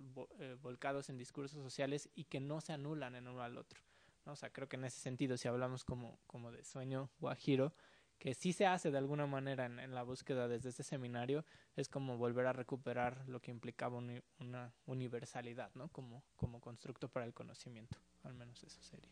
eh, 0.40 0.56
volcados 0.62 1.10
en 1.10 1.18
discursos 1.18 1.62
sociales 1.62 2.08
y 2.14 2.24
que 2.24 2.40
no 2.40 2.60
se 2.62 2.72
anulan 2.72 3.14
en 3.14 3.28
uno 3.28 3.42
al 3.42 3.58
otro. 3.58 3.80
¿no? 4.24 4.32
O 4.32 4.36
sea, 4.36 4.50
creo 4.50 4.68
que 4.68 4.76
en 4.76 4.86
ese 4.86 5.00
sentido, 5.00 5.36
si 5.36 5.48
hablamos 5.48 5.84
como, 5.84 6.18
como 6.26 6.50
de 6.50 6.64
sueño 6.64 7.10
guajiro, 7.20 7.74
que 8.18 8.34
sí 8.34 8.52
se 8.52 8.66
hace 8.66 8.90
de 8.90 8.98
alguna 8.98 9.26
manera 9.26 9.66
en, 9.66 9.94
la 9.94 10.02
búsqueda 10.02 10.48
desde 10.48 10.70
este 10.70 10.82
seminario, 10.82 11.44
es 11.76 11.88
como 11.88 12.18
volver 12.18 12.46
a 12.46 12.52
recuperar 12.52 13.28
lo 13.28 13.40
que 13.40 13.50
implicaba 13.50 13.96
un, 13.96 14.22
una 14.40 14.74
universalidad, 14.86 15.72
¿no? 15.74 15.88
Como, 15.88 16.24
como 16.36 16.60
constructo 16.60 17.08
para 17.08 17.26
el 17.26 17.32
conocimiento, 17.32 17.98
al 18.24 18.34
menos 18.34 18.62
eso 18.64 18.82
sería. 18.82 19.10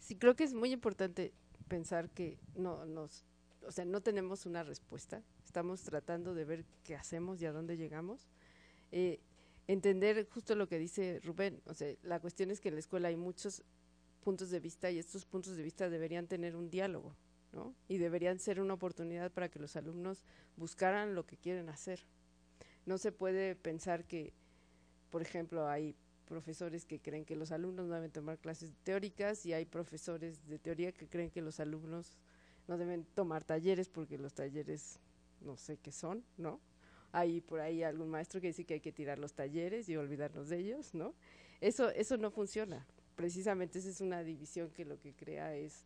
Sí, 0.00 0.16
creo 0.16 0.34
que 0.34 0.44
es 0.44 0.54
muy 0.54 0.72
importante 0.72 1.32
pensar 1.68 2.10
que 2.10 2.38
no 2.56 2.84
nos, 2.84 3.24
o 3.66 3.70
sea, 3.72 3.84
no 3.84 4.00
tenemos 4.00 4.44
una 4.44 4.62
respuesta, 4.62 5.22
estamos 5.44 5.82
tratando 5.82 6.34
de 6.34 6.44
ver 6.44 6.64
qué 6.82 6.96
hacemos 6.96 7.40
y 7.40 7.46
a 7.46 7.52
dónde 7.52 7.76
llegamos. 7.76 8.28
Eh, 8.90 9.20
entender 9.66 10.28
justo 10.28 10.56
lo 10.56 10.68
que 10.68 10.78
dice 10.78 11.20
Rubén, 11.22 11.62
o 11.66 11.74
sea, 11.74 11.94
la 12.02 12.20
cuestión 12.20 12.50
es 12.50 12.60
que 12.60 12.68
en 12.68 12.74
la 12.74 12.80
escuela 12.80 13.08
hay 13.08 13.16
muchos 13.16 13.62
puntos 14.20 14.50
de 14.50 14.60
vista 14.60 14.90
y 14.90 14.98
estos 14.98 15.24
puntos 15.24 15.56
de 15.56 15.62
vista 15.62 15.88
deberían 15.88 16.26
tener 16.26 16.56
un 16.56 16.70
diálogo, 16.70 17.16
Y 17.88 17.98
deberían 17.98 18.38
ser 18.38 18.60
una 18.60 18.74
oportunidad 18.74 19.30
para 19.32 19.48
que 19.48 19.58
los 19.58 19.76
alumnos 19.76 20.24
buscaran 20.56 21.14
lo 21.14 21.26
que 21.26 21.36
quieren 21.36 21.68
hacer. 21.68 22.00
No 22.86 22.98
se 22.98 23.12
puede 23.12 23.54
pensar 23.54 24.04
que, 24.04 24.32
por 25.10 25.22
ejemplo, 25.22 25.68
hay 25.68 25.96
profesores 26.24 26.84
que 26.84 27.00
creen 27.00 27.24
que 27.24 27.36
los 27.36 27.52
alumnos 27.52 27.86
no 27.86 27.94
deben 27.94 28.10
tomar 28.10 28.38
clases 28.38 28.72
teóricas 28.82 29.44
y 29.46 29.52
hay 29.52 29.64
profesores 29.64 30.46
de 30.46 30.58
teoría 30.58 30.92
que 30.92 31.06
creen 31.08 31.30
que 31.30 31.42
los 31.42 31.60
alumnos 31.60 32.16
no 32.66 32.78
deben 32.78 33.04
tomar 33.04 33.44
talleres 33.44 33.88
porque 33.88 34.18
los 34.18 34.34
talleres 34.34 34.98
no 35.40 35.56
sé 35.56 35.76
qué 35.76 35.92
son, 35.92 36.24
¿no? 36.36 36.60
Hay 37.12 37.40
por 37.40 37.60
ahí 37.60 37.82
algún 37.82 38.08
maestro 38.08 38.40
que 38.40 38.48
dice 38.48 38.64
que 38.64 38.74
hay 38.74 38.80
que 38.80 38.92
tirar 38.92 39.18
los 39.18 39.34
talleres 39.34 39.88
y 39.88 39.96
olvidarnos 39.96 40.48
de 40.48 40.58
ellos, 40.58 40.94
¿no? 40.94 41.14
Eso, 41.60 41.90
eso 41.90 42.16
no 42.16 42.30
funciona. 42.30 42.86
Precisamente 43.14 43.78
esa 43.78 43.90
es 43.90 44.00
una 44.00 44.24
división 44.24 44.70
que 44.70 44.84
lo 44.84 44.98
que 44.98 45.14
crea 45.14 45.54
es 45.54 45.84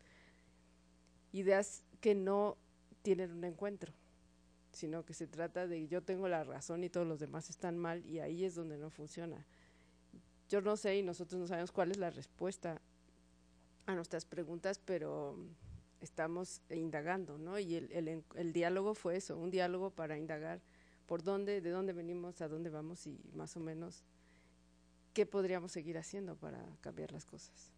ideas 1.32 1.84
que 2.00 2.14
no 2.14 2.56
tienen 3.02 3.32
un 3.32 3.44
encuentro, 3.44 3.92
sino 4.72 5.04
que 5.04 5.14
se 5.14 5.26
trata 5.26 5.66
de 5.66 5.88
yo 5.88 6.02
tengo 6.02 6.28
la 6.28 6.44
razón 6.44 6.84
y 6.84 6.88
todos 6.88 7.06
los 7.06 7.20
demás 7.20 7.50
están 7.50 7.78
mal 7.78 8.04
y 8.06 8.20
ahí 8.20 8.44
es 8.44 8.54
donde 8.54 8.78
no 8.78 8.90
funciona. 8.90 9.46
Yo 10.48 10.60
no 10.60 10.76
sé 10.76 10.96
y 10.96 11.02
nosotros 11.02 11.40
no 11.40 11.46
sabemos 11.46 11.72
cuál 11.72 11.90
es 11.90 11.98
la 11.98 12.10
respuesta 12.10 12.80
a 13.86 13.94
nuestras 13.94 14.24
preguntas, 14.24 14.78
pero 14.78 15.36
estamos 16.00 16.60
indagando, 16.70 17.38
¿no? 17.38 17.58
Y 17.58 17.74
el, 17.74 17.90
el, 17.92 18.24
el, 18.34 18.52
diálogo 18.52 18.94
fue 18.94 19.16
eso, 19.16 19.36
un 19.36 19.50
diálogo 19.50 19.90
para 19.90 20.16
indagar 20.16 20.60
por 21.06 21.22
dónde, 21.22 21.60
de 21.60 21.70
dónde 21.70 21.92
venimos, 21.92 22.40
a 22.40 22.48
dónde 22.48 22.70
vamos 22.70 23.06
y 23.06 23.18
más 23.34 23.56
o 23.56 23.60
menos 23.60 24.04
qué 25.14 25.26
podríamos 25.26 25.72
seguir 25.72 25.98
haciendo 25.98 26.36
para 26.36 26.64
cambiar 26.80 27.12
las 27.12 27.24
cosas. 27.24 27.72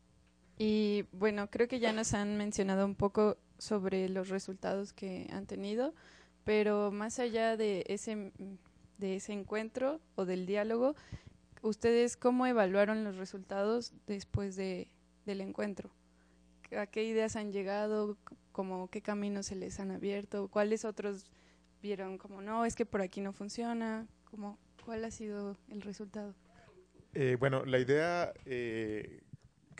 Y 0.62 1.06
bueno, 1.12 1.48
creo 1.48 1.68
que 1.68 1.80
ya 1.80 1.94
nos 1.94 2.12
han 2.12 2.36
mencionado 2.36 2.84
un 2.84 2.94
poco 2.94 3.38
sobre 3.56 4.10
los 4.10 4.28
resultados 4.28 4.92
que 4.92 5.26
han 5.32 5.46
tenido, 5.46 5.94
pero 6.44 6.92
más 6.92 7.18
allá 7.18 7.56
de 7.56 7.82
ese, 7.86 8.30
de 8.98 9.16
ese 9.16 9.32
encuentro 9.32 10.02
o 10.16 10.26
del 10.26 10.44
diálogo, 10.44 10.96
¿ustedes 11.62 12.18
cómo 12.18 12.46
evaluaron 12.46 13.04
los 13.04 13.16
resultados 13.16 13.94
después 14.06 14.54
de, 14.54 14.88
del 15.24 15.40
encuentro? 15.40 15.88
¿A 16.76 16.86
qué 16.86 17.04
ideas 17.04 17.36
han 17.36 17.52
llegado? 17.52 18.18
¿Cómo, 18.52 18.88
¿Qué 18.88 19.00
caminos 19.00 19.46
se 19.46 19.56
les 19.56 19.80
han 19.80 19.90
abierto? 19.90 20.48
¿Cuáles 20.48 20.84
otros 20.84 21.24
vieron 21.80 22.18
como, 22.18 22.42
no, 22.42 22.66
es 22.66 22.76
que 22.76 22.84
por 22.84 23.00
aquí 23.00 23.22
no 23.22 23.32
funciona? 23.32 24.06
¿Cómo, 24.30 24.58
¿Cuál 24.84 25.06
ha 25.06 25.10
sido 25.10 25.56
el 25.70 25.80
resultado? 25.80 26.34
Eh, 27.14 27.38
bueno, 27.40 27.64
la 27.64 27.78
idea 27.78 28.34
eh, 28.44 29.22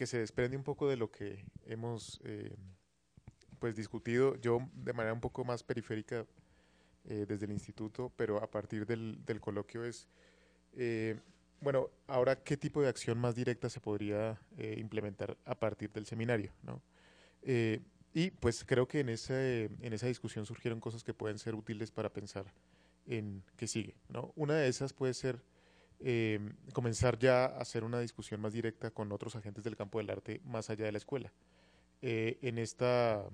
que 0.01 0.07
se 0.07 0.19
desprende 0.19 0.57
un 0.57 0.63
poco 0.63 0.89
de 0.89 0.97
lo 0.97 1.11
que 1.11 1.45
hemos 1.67 2.23
eh, 2.25 2.57
pues 3.59 3.77
discutido, 3.77 4.35
yo 4.37 4.67
de 4.73 4.95
manera 4.95 5.13
un 5.13 5.21
poco 5.21 5.45
más 5.45 5.63
periférica 5.63 6.25
eh, 7.05 7.27
desde 7.29 7.45
el 7.45 7.53
instituto, 7.53 8.11
pero 8.17 8.43
a 8.43 8.51
partir 8.51 8.87
del, 8.87 9.23
del 9.27 9.43
coloquio 9.43 9.85
es, 9.85 10.09
eh, 10.73 11.21
bueno, 11.61 11.91
ahora 12.07 12.43
qué 12.43 12.57
tipo 12.57 12.81
de 12.81 12.89
acción 12.89 13.19
más 13.19 13.35
directa 13.35 13.69
se 13.69 13.79
podría 13.79 14.41
implementar 14.79 15.37
a 15.45 15.55
partir 15.55 15.93
del 15.93 16.07
seminario, 16.07 16.51
¿no? 16.63 16.81
Y 18.15 18.31
pues 18.31 18.65
creo 18.65 18.89
que 18.89 19.01
en 19.01 19.11
esa, 19.11 19.39
en 19.39 19.93
esa 19.93 20.07
discusión 20.07 20.47
surgieron 20.47 20.81
cosas 20.81 21.05
que 21.05 21.13
pueden 21.13 21.39
ser 21.39 21.55
útiles 21.55 21.91
para 21.91 22.11
pensar 22.11 22.47
en 23.07 23.43
qué 23.59 23.67
sigue, 23.67 23.97
¿no? 24.09 24.33
Una 24.35 24.55
de 24.55 24.67
esas 24.67 24.95
puede 24.95 25.13
ser 25.13 25.43
eh, 26.01 26.41
comenzar 26.73 27.19
ya 27.19 27.45
a 27.45 27.61
hacer 27.61 27.85
una 27.85 28.01
discusión 28.01 28.41
más 28.41 28.53
directa 28.53 28.91
con 28.91 29.13
otros 29.13 29.37
agentes 29.37 29.65
del 29.65 29.77
campo 29.77 29.99
del 29.99 30.11
arte 30.11 30.41
más 30.45 30.71
allá 30.71 30.85
de 30.85 30.93
la 30.93 30.99
escuela. 30.99 31.33
Eh, 32.03 32.39
en 32.43 32.59
esta 32.59 33.25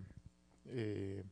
eh, 0.67 1.23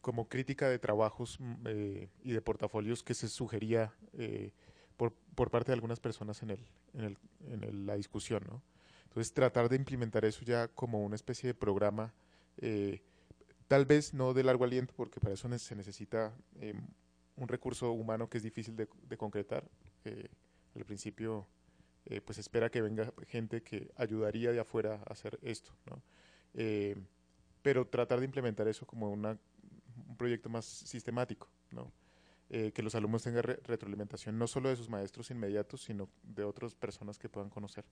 como 0.00 0.28
crítica 0.28 0.68
de 0.68 0.78
trabajos 0.78 1.38
mm, 1.40 1.54
eh, 1.66 2.08
y 2.24 2.32
de 2.32 2.40
portafolios 2.40 3.02
que 3.02 3.14
se 3.14 3.28
sugería 3.28 3.92
eh, 4.14 4.50
por, 4.96 5.12
por, 5.34 5.50
parte 5.50 5.68
de 5.68 5.74
algunas 5.74 6.00
personas 6.00 6.42
en, 6.42 6.50
el, 6.50 6.66
en, 6.94 7.04
el, 7.04 7.18
en 7.48 7.64
el, 7.64 7.86
la 7.86 7.96
discusión. 7.96 8.42
¿no? 8.48 8.62
Entonces 9.04 9.32
tratar 9.32 9.68
de 9.68 9.76
implementar 9.76 10.24
eso 10.24 10.44
ya 10.44 10.68
como 10.68 11.04
una 11.04 11.16
especie 11.16 11.48
de 11.48 11.54
programa, 11.54 12.12
eh, 12.58 13.00
tal 13.68 13.86
vez 13.86 14.14
no 14.14 14.34
de 14.34 14.44
largo 14.44 14.64
aliento, 14.64 14.94
porque 14.96 15.20
para 15.20 15.34
eso 15.34 15.48
se 15.58 15.76
necesita 15.76 16.34
un 17.36 17.48
recurso 17.48 17.92
humano 17.92 18.28
que 18.28 18.38
es 18.38 18.44
difícil 18.44 18.76
de, 18.76 18.88
de 19.08 19.16
concretar. 19.16 19.64
Al 20.80 20.86
principio 20.86 21.46
pues 22.24 22.38
espera 22.38 22.70
que 22.70 22.80
venga 22.80 23.12
gente 23.28 23.62
que 23.62 23.90
ayudaría 23.94 24.50
de 24.52 24.58
afuera 24.58 25.02
a 25.06 25.12
hacer 25.12 25.38
esto. 25.42 25.72
¿no? 25.86 26.02
pero 27.62 27.86
tratar 27.86 28.18
de 28.18 28.24
implementar 28.24 28.66
eso 28.68 28.86
como 28.86 29.10
un 29.10 29.38
proyecto 30.16 30.48
más 30.48 30.64
sistemático, 30.64 31.48
¿no? 31.70 31.92
Eh, 32.52 32.72
que 32.72 32.82
los 32.82 32.96
alumnos 32.96 33.22
tengan 33.22 33.44
re 33.44 33.60
retroalimentación 33.62 34.36
no 34.36 34.48
solo 34.48 34.70
de 34.70 34.76
sus 34.76 34.88
maestros 34.88 35.30
inmediatos, 35.30 35.82
sino 35.84 36.08
de 36.24 36.42
otras 36.42 36.74
personas 36.74 37.16
que 37.16 37.28
puedan 37.28 37.48
conocer. 37.48 37.84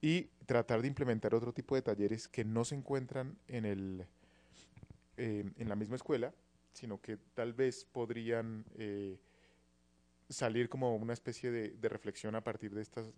Y 0.00 0.28
tratar 0.46 0.80
de 0.80 0.86
implementar 0.86 1.34
otro 1.34 1.52
tipo 1.52 1.74
de 1.74 1.82
talleres 1.82 2.28
que 2.28 2.44
no 2.44 2.64
se 2.64 2.76
encuentran 2.76 3.36
en, 3.48 3.64
el, 3.66 4.06
eh, 5.16 5.44
en 5.56 5.68
la 5.68 5.74
misma 5.74 5.96
escuela, 5.96 6.32
sino 6.72 7.00
que 7.00 7.16
tal 7.34 7.52
vez 7.52 7.84
podrían 7.84 8.64
eh, 8.76 9.18
salir 10.30 10.68
como 10.68 10.96
una 10.96 11.12
especie 11.12 11.50
de, 11.50 11.88
reflexión 11.88 12.34
a 12.34 12.42
partir 12.42 12.72
de 12.72 12.80
estas 12.80 13.10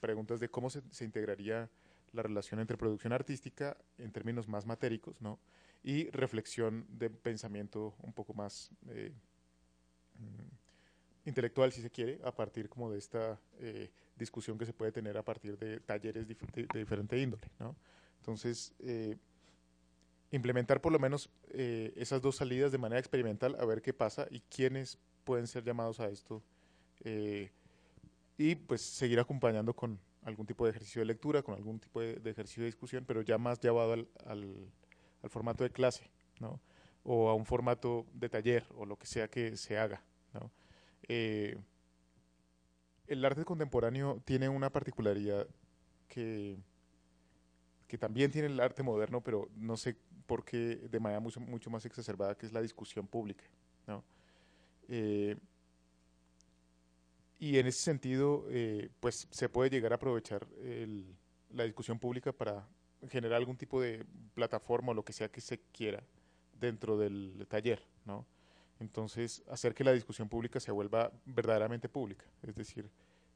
preguntas 0.00 0.40
de 0.40 0.50
cómo 0.50 0.68
se, 0.70 0.82
integraría 1.04 1.70
la 2.12 2.22
relación 2.22 2.60
entre 2.60 2.76
producción 2.76 3.12
artística 3.12 3.76
en 3.96 4.12
términos 4.12 4.48
más 4.48 4.66
matéricos, 4.66 5.20
¿no? 5.20 5.38
Y 5.82 6.10
reflexión 6.10 6.86
de 6.88 7.10
pensamiento 7.10 7.94
un 8.02 8.12
poco 8.12 8.34
más 8.34 8.70
eh, 8.88 9.12
intelectual, 11.24 11.70
si 11.72 11.82
se 11.82 11.90
quiere, 11.90 12.18
a 12.24 12.34
partir 12.34 12.68
como 12.68 12.90
de 12.90 12.98
esta 12.98 13.38
eh, 13.60 13.90
discusión 14.16 14.58
que 14.58 14.66
se 14.66 14.72
puede 14.72 14.90
tener 14.90 15.16
a 15.16 15.22
partir 15.22 15.56
de 15.56 15.80
talleres 15.80 16.26
de, 16.26 16.34
de, 16.34 16.78
diferente 16.78 17.18
índole, 17.20 17.48
¿no? 17.60 17.76
Entonces, 18.18 18.74
eh, 18.80 19.16
implementar 20.32 20.80
por 20.80 20.92
lo 20.92 20.98
menos 20.98 21.30
esas 21.50 22.20
dos 22.20 22.36
salidas 22.36 22.72
de 22.72 22.78
manera 22.78 22.98
experimental, 22.98 23.56
a 23.58 23.64
ver 23.64 23.80
qué 23.80 23.94
pasa 23.94 24.26
y 24.30 24.40
quiénes 24.40 24.98
pueden 25.28 25.46
ser 25.46 25.62
llamados 25.62 26.00
a 26.00 26.08
esto. 26.08 26.42
Eh, 27.04 27.50
y 28.38 28.54
pues 28.54 28.80
seguir 28.80 29.20
acompañando 29.20 29.74
con 29.74 30.00
algún 30.22 30.46
tipo 30.46 30.64
de 30.64 30.70
ejercicio 30.70 31.02
de 31.02 31.04
lectura, 31.04 31.42
con 31.42 31.54
algún 31.54 31.78
tipo 31.78 32.00
de, 32.00 32.14
ejercicio 32.30 32.62
de 32.62 32.68
discusión, 32.68 33.04
pero 33.06 33.20
ya 33.20 33.36
más 33.36 33.60
llevado 33.60 33.92
al, 33.92 34.08
al, 34.24 34.72
al, 35.22 35.28
formato 35.28 35.64
de 35.64 35.70
clase, 35.70 36.10
¿no? 36.40 36.58
O 37.04 37.28
a 37.28 37.34
un 37.34 37.44
formato 37.44 38.06
de 38.14 38.30
taller, 38.30 38.64
o 38.74 38.86
lo 38.86 38.96
que 38.96 39.06
sea 39.06 39.28
que 39.28 39.58
se 39.58 39.76
haga, 39.76 40.02
¿no? 40.32 40.50
Eh, 41.08 41.58
el 43.06 43.22
arte 43.22 43.44
contemporáneo 43.44 44.22
tiene 44.24 44.48
una 44.48 44.70
particularidad 44.70 45.46
que, 46.08 46.56
que 47.86 47.98
también 47.98 48.30
tiene 48.30 48.48
el 48.48 48.60
arte 48.60 48.82
moderno, 48.82 49.20
pero 49.20 49.50
no 49.56 49.76
sé 49.76 49.94
por 50.26 50.42
qué 50.42 50.88
de 50.90 51.00
manera 51.00 51.20
mucho, 51.20 51.38
mucho 51.38 51.68
más 51.68 51.84
exacerbada, 51.84 52.34
que 52.34 52.46
es 52.46 52.52
la 52.54 52.62
discusión 52.62 53.06
pública, 53.06 53.44
¿no? 53.86 54.02
Eh, 54.88 55.36
y 57.38 57.58
en 57.58 57.66
ese 57.66 57.80
sentido, 57.82 58.46
eh, 58.48 58.90
pues 59.00 59.28
se 59.30 59.48
puede 59.48 59.70
llegar 59.70 59.92
a 59.92 59.96
aprovechar 59.96 60.46
el, 60.62 61.14
la 61.50 61.64
discusión 61.64 61.98
pública 61.98 62.32
para 62.32 62.66
generar 63.08 63.36
algún 63.36 63.56
tipo 63.56 63.80
de 63.80 64.04
plataforma 64.34 64.90
o 64.90 64.94
lo 64.94 65.04
que 65.04 65.12
sea 65.12 65.30
que 65.30 65.40
se 65.40 65.60
quiera 65.72 66.02
dentro 66.58 66.98
del 66.98 67.46
taller, 67.48 67.80
¿no? 68.04 68.26
Entonces, 68.80 69.42
hacer 69.48 69.74
que 69.74 69.84
la 69.84 69.92
discusión 69.92 70.28
pública 70.28 70.60
se 70.60 70.70
vuelva 70.70 71.12
verdaderamente 71.24 71.88
pública, 71.88 72.24
es 72.42 72.54
decir, 72.54 72.90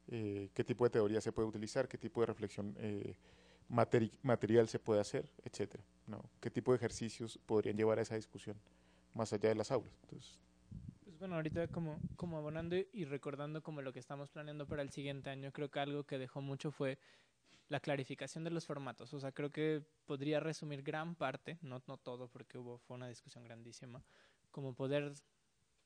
eh, 0.09 0.51
qué 0.55 0.65
tipo 0.65 0.85
de 0.85 0.91
teoría 0.91 1.21
se 1.21 1.33
puede 1.33 1.49
utilizar, 1.49 1.88
qué 1.88 1.99
tipo 1.99 2.21
de 2.21 2.27
reflexión 2.27 2.75
eh, 2.79 3.17
materi 3.69 4.11
material 4.23 4.69
se 4.69 4.79
puede 4.79 5.01
hacer, 5.01 5.31
etcétera, 5.45 5.83
¿no? 6.07 6.25
Qué 6.41 6.51
tipo 6.51 6.73
de 6.73 6.77
ejercicios 6.77 7.38
podrían 7.47 7.77
llevar 7.77 7.99
a 7.99 8.03
esa 8.03 8.17
discusión 8.17 8.57
más 9.15 9.33
allá 9.33 9.49
de 9.49 9.55
las 9.55 9.71
aulas. 9.71 9.93
Bueno, 11.23 11.37
ahorita 11.37 11.69
como, 11.69 12.01
como 12.17 12.37
abonando 12.37 12.75
y 12.75 13.05
recordando 13.05 13.63
como 13.63 13.81
lo 13.81 13.93
que 13.93 14.01
estamos 14.01 14.29
planeando 14.29 14.67
para 14.67 14.83
el 14.83 14.91
siguiente 14.91 15.31
año, 15.31 15.53
creo 15.53 15.71
que 15.71 15.79
algo 15.79 16.03
que 16.03 16.19
dejó 16.19 16.41
mucho 16.41 16.73
fue 16.73 16.99
la 17.69 17.79
clarificación 17.79 18.43
de 18.43 18.51
los 18.51 18.67
formatos. 18.67 19.15
O 19.15 19.21
sea, 19.21 19.31
creo 19.31 19.49
que 19.49 19.85
podría 20.05 20.41
resumir 20.41 20.83
gran 20.83 21.15
parte, 21.15 21.59
no, 21.63 21.81
no 21.87 21.97
todo, 21.97 22.27
porque 22.27 22.59
hubo, 22.59 22.79
fue 22.79 22.97
una 22.97 23.07
discusión 23.07 23.45
grandísima, 23.45 24.03
como 24.51 24.75
poder 24.75 25.13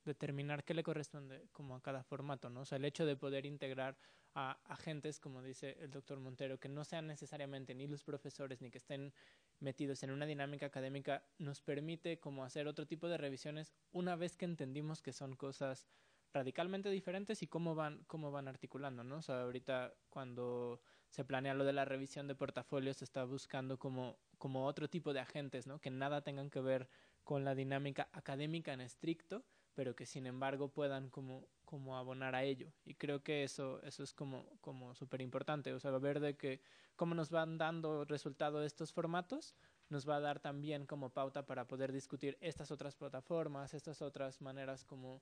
determinar 0.07 0.65
qué 0.65 0.73
le 0.73 0.83
corresponde 0.83 1.49
como 1.53 1.77
a 1.77 1.83
cada 1.83 2.03
formato, 2.03 2.49
¿no? 2.49 2.63
O 2.63 2.65
sea, 2.65 2.77
el 2.77 2.85
hecho 2.85 3.05
de 3.05 3.17
poder 3.17 3.45
integrar 3.45 3.99
a 4.35 4.59
agentes, 4.65 5.21
como 5.21 5.43
dice 5.43 5.77
el 5.81 5.91
doctor 5.91 6.19
Montero, 6.21 6.59
que 6.59 6.69
no 6.69 6.85
sean 6.85 7.07
necesariamente 7.07 7.75
ni 7.75 7.87
los 7.87 8.05
profesores 8.05 8.61
ni 8.61 8.71
que 8.71 8.79
estén 8.79 9.13
metidos 9.61 10.03
en 10.03 10.11
una 10.11 10.27
dinámica 10.27 10.67
académica, 10.67 11.25
nos 11.39 11.61
permite 11.61 12.19
como 12.19 12.45
hacer 12.45 12.67
otro 12.67 12.87
tipo 12.87 13.09
de 13.09 13.17
revisiones 13.17 13.73
una 13.93 14.17
vez 14.17 14.37
que 14.37 14.45
entendimos 14.45 15.03
que 15.03 15.13
son 15.13 15.37
cosas 15.37 15.87
radicalmente 16.33 16.91
diferentes 16.91 17.43
y 17.43 17.47
cómo 17.47 17.75
van, 17.75 18.05
cómo 18.07 18.31
van 18.31 18.49
articulando, 18.49 19.05
¿no? 19.05 19.17
O 19.17 19.23
sea, 19.23 19.43
ahorita 19.43 19.95
cuando 20.11 20.83
se 21.09 21.25
planea 21.25 21.55
lo 21.55 21.65
de 21.65 21.73
la 21.73 21.87
revisión 21.87 22.29
de 22.29 22.35
portafolios 22.35 22.99
se 22.99 23.05
está 23.05 23.25
buscando 23.25 23.79
como, 23.79 24.19
como 24.37 24.67
otro 24.67 24.89
tipo 24.89 25.15
de 25.15 25.21
agentes, 25.21 25.67
¿no? 25.67 25.81
Que 25.81 25.91
nada 25.91 26.23
tengan 26.23 26.51
que 26.51 26.61
ver 26.61 26.89
con 27.25 27.45
la 27.45 27.55
dinámica 27.55 28.09
académica 28.13 28.73
en 28.73 28.83
estricto, 28.83 29.45
pero 29.77 29.95
que 29.95 30.07
sin 30.07 30.27
embargo 30.27 30.69
puedan 30.69 31.11
como, 31.11 31.47
como 31.67 31.99
abonar 31.99 32.35
a 32.35 32.43
ello. 32.43 32.73
Y 32.83 32.95
creo 32.95 33.23
que 33.23 33.45
eso, 33.45 33.81
eso 33.83 34.03
es 34.03 34.15
como, 34.15 34.59
como 34.63 34.95
súper 34.95 35.21
importante. 35.21 35.75
O 35.75 35.79
sea, 35.79 35.91
ver 35.99 36.19
de 36.19 36.35
que 36.35 36.63
cómo 36.97 37.15
nos 37.15 37.31
van 37.31 37.59
dando 37.59 38.07
resultado 38.07 38.65
estos 38.65 38.91
formatos, 38.95 39.55
nos 39.91 40.09
va 40.09 40.17
a 40.17 40.21
dar 40.21 40.41
también 40.41 40.87
como 40.87 41.11
pauta 41.11 41.45
para 41.45 41.69
poder 41.69 41.93
discutir 41.93 42.39
estas 42.41 42.71
otras 42.71 42.97
plataformas, 42.97 43.75
estas 43.75 44.01
otras 44.01 44.41
maneras 44.41 44.83
como, 44.83 45.21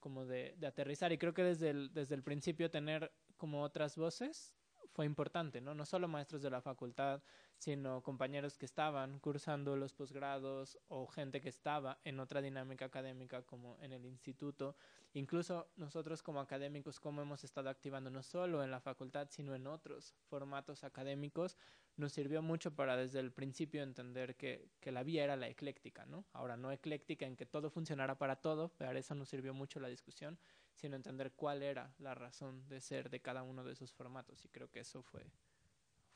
como 0.00 0.26
de, 0.26 0.54
de 0.58 0.66
aterrizar. 0.66 1.10
Y 1.12 1.18
creo 1.18 1.32
que 1.32 1.42
desde 1.42 1.70
el, 1.70 1.90
desde 1.94 2.14
el 2.14 2.22
principio 2.22 2.70
tener 2.70 3.10
como 3.38 3.62
otras 3.62 3.96
voces 3.96 4.54
fue 4.92 5.06
importante, 5.06 5.62
¿no? 5.62 5.74
No 5.74 5.86
solo 5.86 6.08
maestros 6.08 6.42
de 6.42 6.50
la 6.50 6.60
facultad, 6.60 7.22
sino 7.64 8.02
compañeros 8.02 8.58
que 8.58 8.66
estaban 8.66 9.18
cursando 9.20 9.74
los 9.74 9.94
posgrados 9.94 10.78
o 10.88 11.06
gente 11.06 11.40
que 11.40 11.48
estaba 11.48 11.98
en 12.04 12.20
otra 12.20 12.42
dinámica 12.42 12.84
académica 12.84 13.40
como 13.40 13.78
en 13.80 13.94
el 13.94 14.04
instituto. 14.04 14.76
Incluso 15.14 15.70
nosotros 15.76 16.22
como 16.22 16.40
académicos, 16.40 17.00
como 17.00 17.22
hemos 17.22 17.42
estado 17.42 17.70
activando 17.70 18.10
no 18.10 18.22
solo 18.22 18.62
en 18.62 18.70
la 18.70 18.80
facultad, 18.80 19.28
sino 19.30 19.54
en 19.54 19.66
otros 19.66 20.14
formatos 20.28 20.84
académicos, 20.84 21.56
nos 21.96 22.12
sirvió 22.12 22.42
mucho 22.42 22.74
para 22.74 22.98
desde 22.98 23.20
el 23.20 23.32
principio 23.32 23.82
entender 23.82 24.36
que, 24.36 24.68
que 24.78 24.92
la 24.92 25.02
vía 25.02 25.24
era 25.24 25.36
la 25.36 25.48
ecléctica, 25.48 26.04
¿no? 26.04 26.26
Ahora, 26.34 26.58
no 26.58 26.70
ecléctica 26.70 27.24
en 27.24 27.34
que 27.34 27.46
todo 27.46 27.70
funcionara 27.70 28.18
para 28.18 28.36
todo, 28.36 28.68
para 28.76 28.98
eso 28.98 29.14
nos 29.14 29.30
sirvió 29.30 29.54
mucho 29.54 29.80
la 29.80 29.88
discusión, 29.88 30.38
sino 30.74 30.96
entender 30.96 31.32
cuál 31.32 31.62
era 31.62 31.94
la 31.98 32.14
razón 32.14 32.68
de 32.68 32.82
ser 32.82 33.08
de 33.08 33.20
cada 33.20 33.42
uno 33.42 33.64
de 33.64 33.72
esos 33.72 33.90
formatos. 33.90 34.44
Y 34.44 34.48
creo 34.50 34.70
que 34.70 34.80
eso 34.80 35.02
fue, 35.02 35.24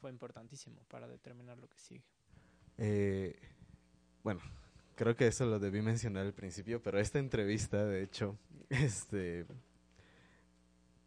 fue 0.00 0.10
importantísimo 0.10 0.82
para 0.88 1.06
determinar 1.08 1.58
lo 1.58 1.68
que 1.68 1.78
sigue. 1.78 2.04
Eh, 2.78 3.36
bueno, 4.22 4.40
creo 4.94 5.16
que 5.16 5.26
eso 5.26 5.46
lo 5.46 5.58
debí 5.58 5.82
mencionar 5.82 6.26
al 6.26 6.34
principio, 6.34 6.82
pero 6.82 6.98
esta 6.98 7.18
entrevista, 7.18 7.84
de 7.84 8.02
hecho, 8.02 8.38
este 8.70 9.46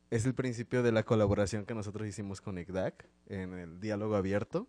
es 0.10 0.26
el 0.26 0.34
principio 0.34 0.84
de 0.84 0.92
la 0.92 1.04
colaboración 1.04 1.66
que 1.66 1.74
nosotros 1.74 2.08
hicimos 2.08 2.42
con 2.42 2.58
ICDAC 2.58 3.08
en 3.28 3.54
el 3.54 3.80
diálogo 3.80 4.16
abierto. 4.16 4.68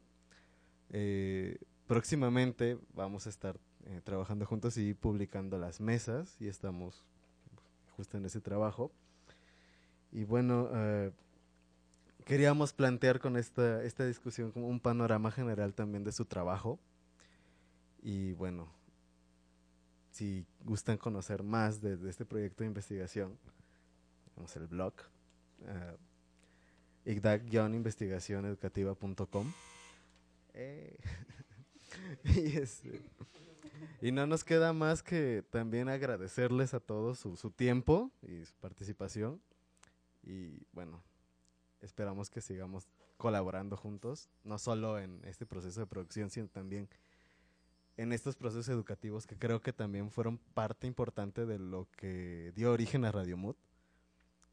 Eh, 0.90 1.58
próximamente 1.88 2.78
vamos 2.94 3.26
a 3.26 3.30
estar 3.30 3.58
eh, 3.86 4.00
trabajando 4.04 4.46
juntos 4.46 4.76
y 4.76 4.94
publicando 4.94 5.58
las 5.58 5.80
mesas 5.80 6.36
y 6.40 6.46
estamos 6.46 7.04
justo 7.96 8.16
en 8.16 8.24
ese 8.24 8.40
trabajo. 8.40 8.92
Y 10.12 10.24
bueno, 10.24 10.68
eh, 10.72 11.10
queríamos 12.24 12.72
plantear 12.72 13.20
con 13.20 13.36
esta, 13.36 13.84
esta 13.84 14.06
discusión 14.06 14.50
como 14.52 14.68
un 14.68 14.80
panorama 14.80 15.30
general 15.30 15.74
también 15.74 16.04
de 16.04 16.12
su 16.12 16.24
trabajo. 16.24 16.78
Y 18.02 18.32
bueno, 18.32 18.68
si 20.10 20.46
gustan 20.64 20.96
conocer 20.98 21.42
más 21.42 21.80
de, 21.80 21.98
este 22.08 22.24
proyecto 22.24 22.64
de 22.64 22.68
investigación, 22.68 23.38
tenemos 24.24 24.56
el 24.56 24.66
blog 24.66 24.94
uh, 25.60 25.96
igdac-investigacioneducativa.com. 27.08 29.52
Eh. 30.54 30.96
y, 32.24 32.54
y 34.06 34.12
no 34.12 34.26
nos 34.26 34.44
queda 34.44 34.72
más 34.72 35.02
que 35.02 35.44
también 35.50 35.88
agradecerles 35.88 36.74
a 36.74 36.80
todos 36.80 37.18
su, 37.18 37.36
su 37.36 37.50
tiempo 37.50 38.10
y 38.22 38.44
su 38.44 38.54
participación. 38.56 39.40
Y 40.24 40.66
bueno, 40.72 41.02
esperamos 41.82 42.30
que 42.30 42.40
sigamos 42.40 42.88
colaborando 43.16 43.76
juntos, 43.76 44.30
no 44.44 44.58
solo 44.58 44.98
en 44.98 45.20
este 45.24 45.46
proceso 45.46 45.80
de 45.80 45.86
producción, 45.86 46.30
sino 46.30 46.48
también 46.48 46.88
en 47.96 48.12
estos 48.12 48.36
procesos 48.36 48.68
educativos 48.68 49.26
que 49.26 49.36
creo 49.36 49.60
que 49.60 49.72
también 49.72 50.10
fueron 50.10 50.38
parte 50.38 50.86
importante 50.86 51.44
de 51.44 51.58
lo 51.58 51.88
que 51.96 52.52
dio 52.54 52.72
origen 52.72 53.04
a 53.04 53.12
Radio 53.12 53.36
Mood. 53.36 53.56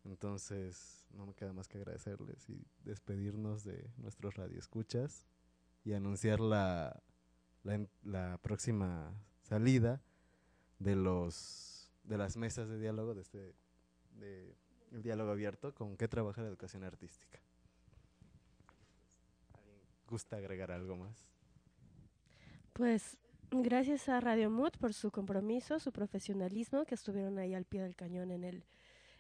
Entonces, 0.06 1.08
no 1.12 1.26
me 1.26 1.34
queda 1.34 1.54
más 1.54 1.68
que 1.68 1.78
agradecerles 1.78 2.50
y 2.50 2.66
despedirnos 2.84 3.64
de 3.64 3.90
nuestros 3.98 4.36
radioescuchas 4.36 5.26
y 5.84 5.94
anunciar 5.94 6.40
la, 6.40 7.02
la, 7.64 7.86
la 8.04 8.38
próxima 8.42 9.14
salida 9.42 10.02
de 10.80 10.96
los 10.96 11.92
de 12.04 12.18
las 12.18 12.38
mesas 12.38 12.70
de 12.70 12.80
diálogo 12.80 13.14
de 13.14 13.22
este 13.22 13.54
de 14.12 14.56
el 14.92 15.02
diálogo 15.02 15.32
abierto 15.32 15.74
con 15.74 15.98
qué 15.98 16.08
trabaja 16.08 16.42
la 16.42 16.48
educación 16.48 16.84
artística. 16.84 17.40
¿Alguien 19.54 19.82
gusta 20.08 20.38
agregar 20.38 20.72
algo 20.72 20.96
más? 20.96 21.32
Pues 22.74 23.18
gracias 23.52 24.10
a 24.10 24.20
Radio 24.20 24.50
Mood 24.50 24.74
por 24.80 24.94
su 24.94 25.12
compromiso, 25.12 25.80
su 25.80 25.92
profesionalismo, 25.92 26.86
que 26.86 26.96
estuvieron 26.96 27.38
ahí 27.40 27.54
al 27.54 27.66
pie 27.66 27.82
del 27.82 27.96
cañón 27.96 28.32
en 28.32 28.44
el 28.44 28.64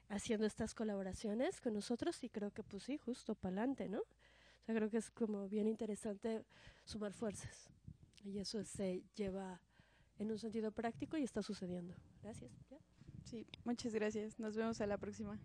haciendo 0.09 0.47
estas 0.47 0.74
colaboraciones 0.74 1.61
con 1.61 1.74
nosotros 1.74 2.24
y 2.24 2.30
creo 2.30 2.51
que 2.51 2.63
pues 2.63 2.84
sí, 2.84 2.97
justo 2.97 3.36
para 3.36 3.57
adelante, 3.57 3.88
¿no? 3.88 3.99
O 3.99 4.65
sea, 4.65 4.76
creo 4.76 4.89
que 4.89 4.97
es 4.97 5.11
como 5.11 5.47
bien 5.47 5.67
interesante 5.67 6.43
sumar 6.84 7.13
fuerzas 7.13 7.70
y 8.24 8.39
eso 8.39 8.63
se 8.63 9.03
lleva 9.15 9.61
en 10.17 10.32
un 10.32 10.38
sentido 10.38 10.72
práctico 10.72 11.17
y 11.17 11.24
está 11.24 11.41
sucediendo. 11.41 11.95
Gracias. 12.22 12.51
Sí, 13.30 13.45
muchas 13.63 13.93
gracias. 13.93 14.39
Nos 14.39 14.55
vemos 14.55 14.82
a 14.82 14.88
la 14.88 14.97
próxima. 14.97 15.38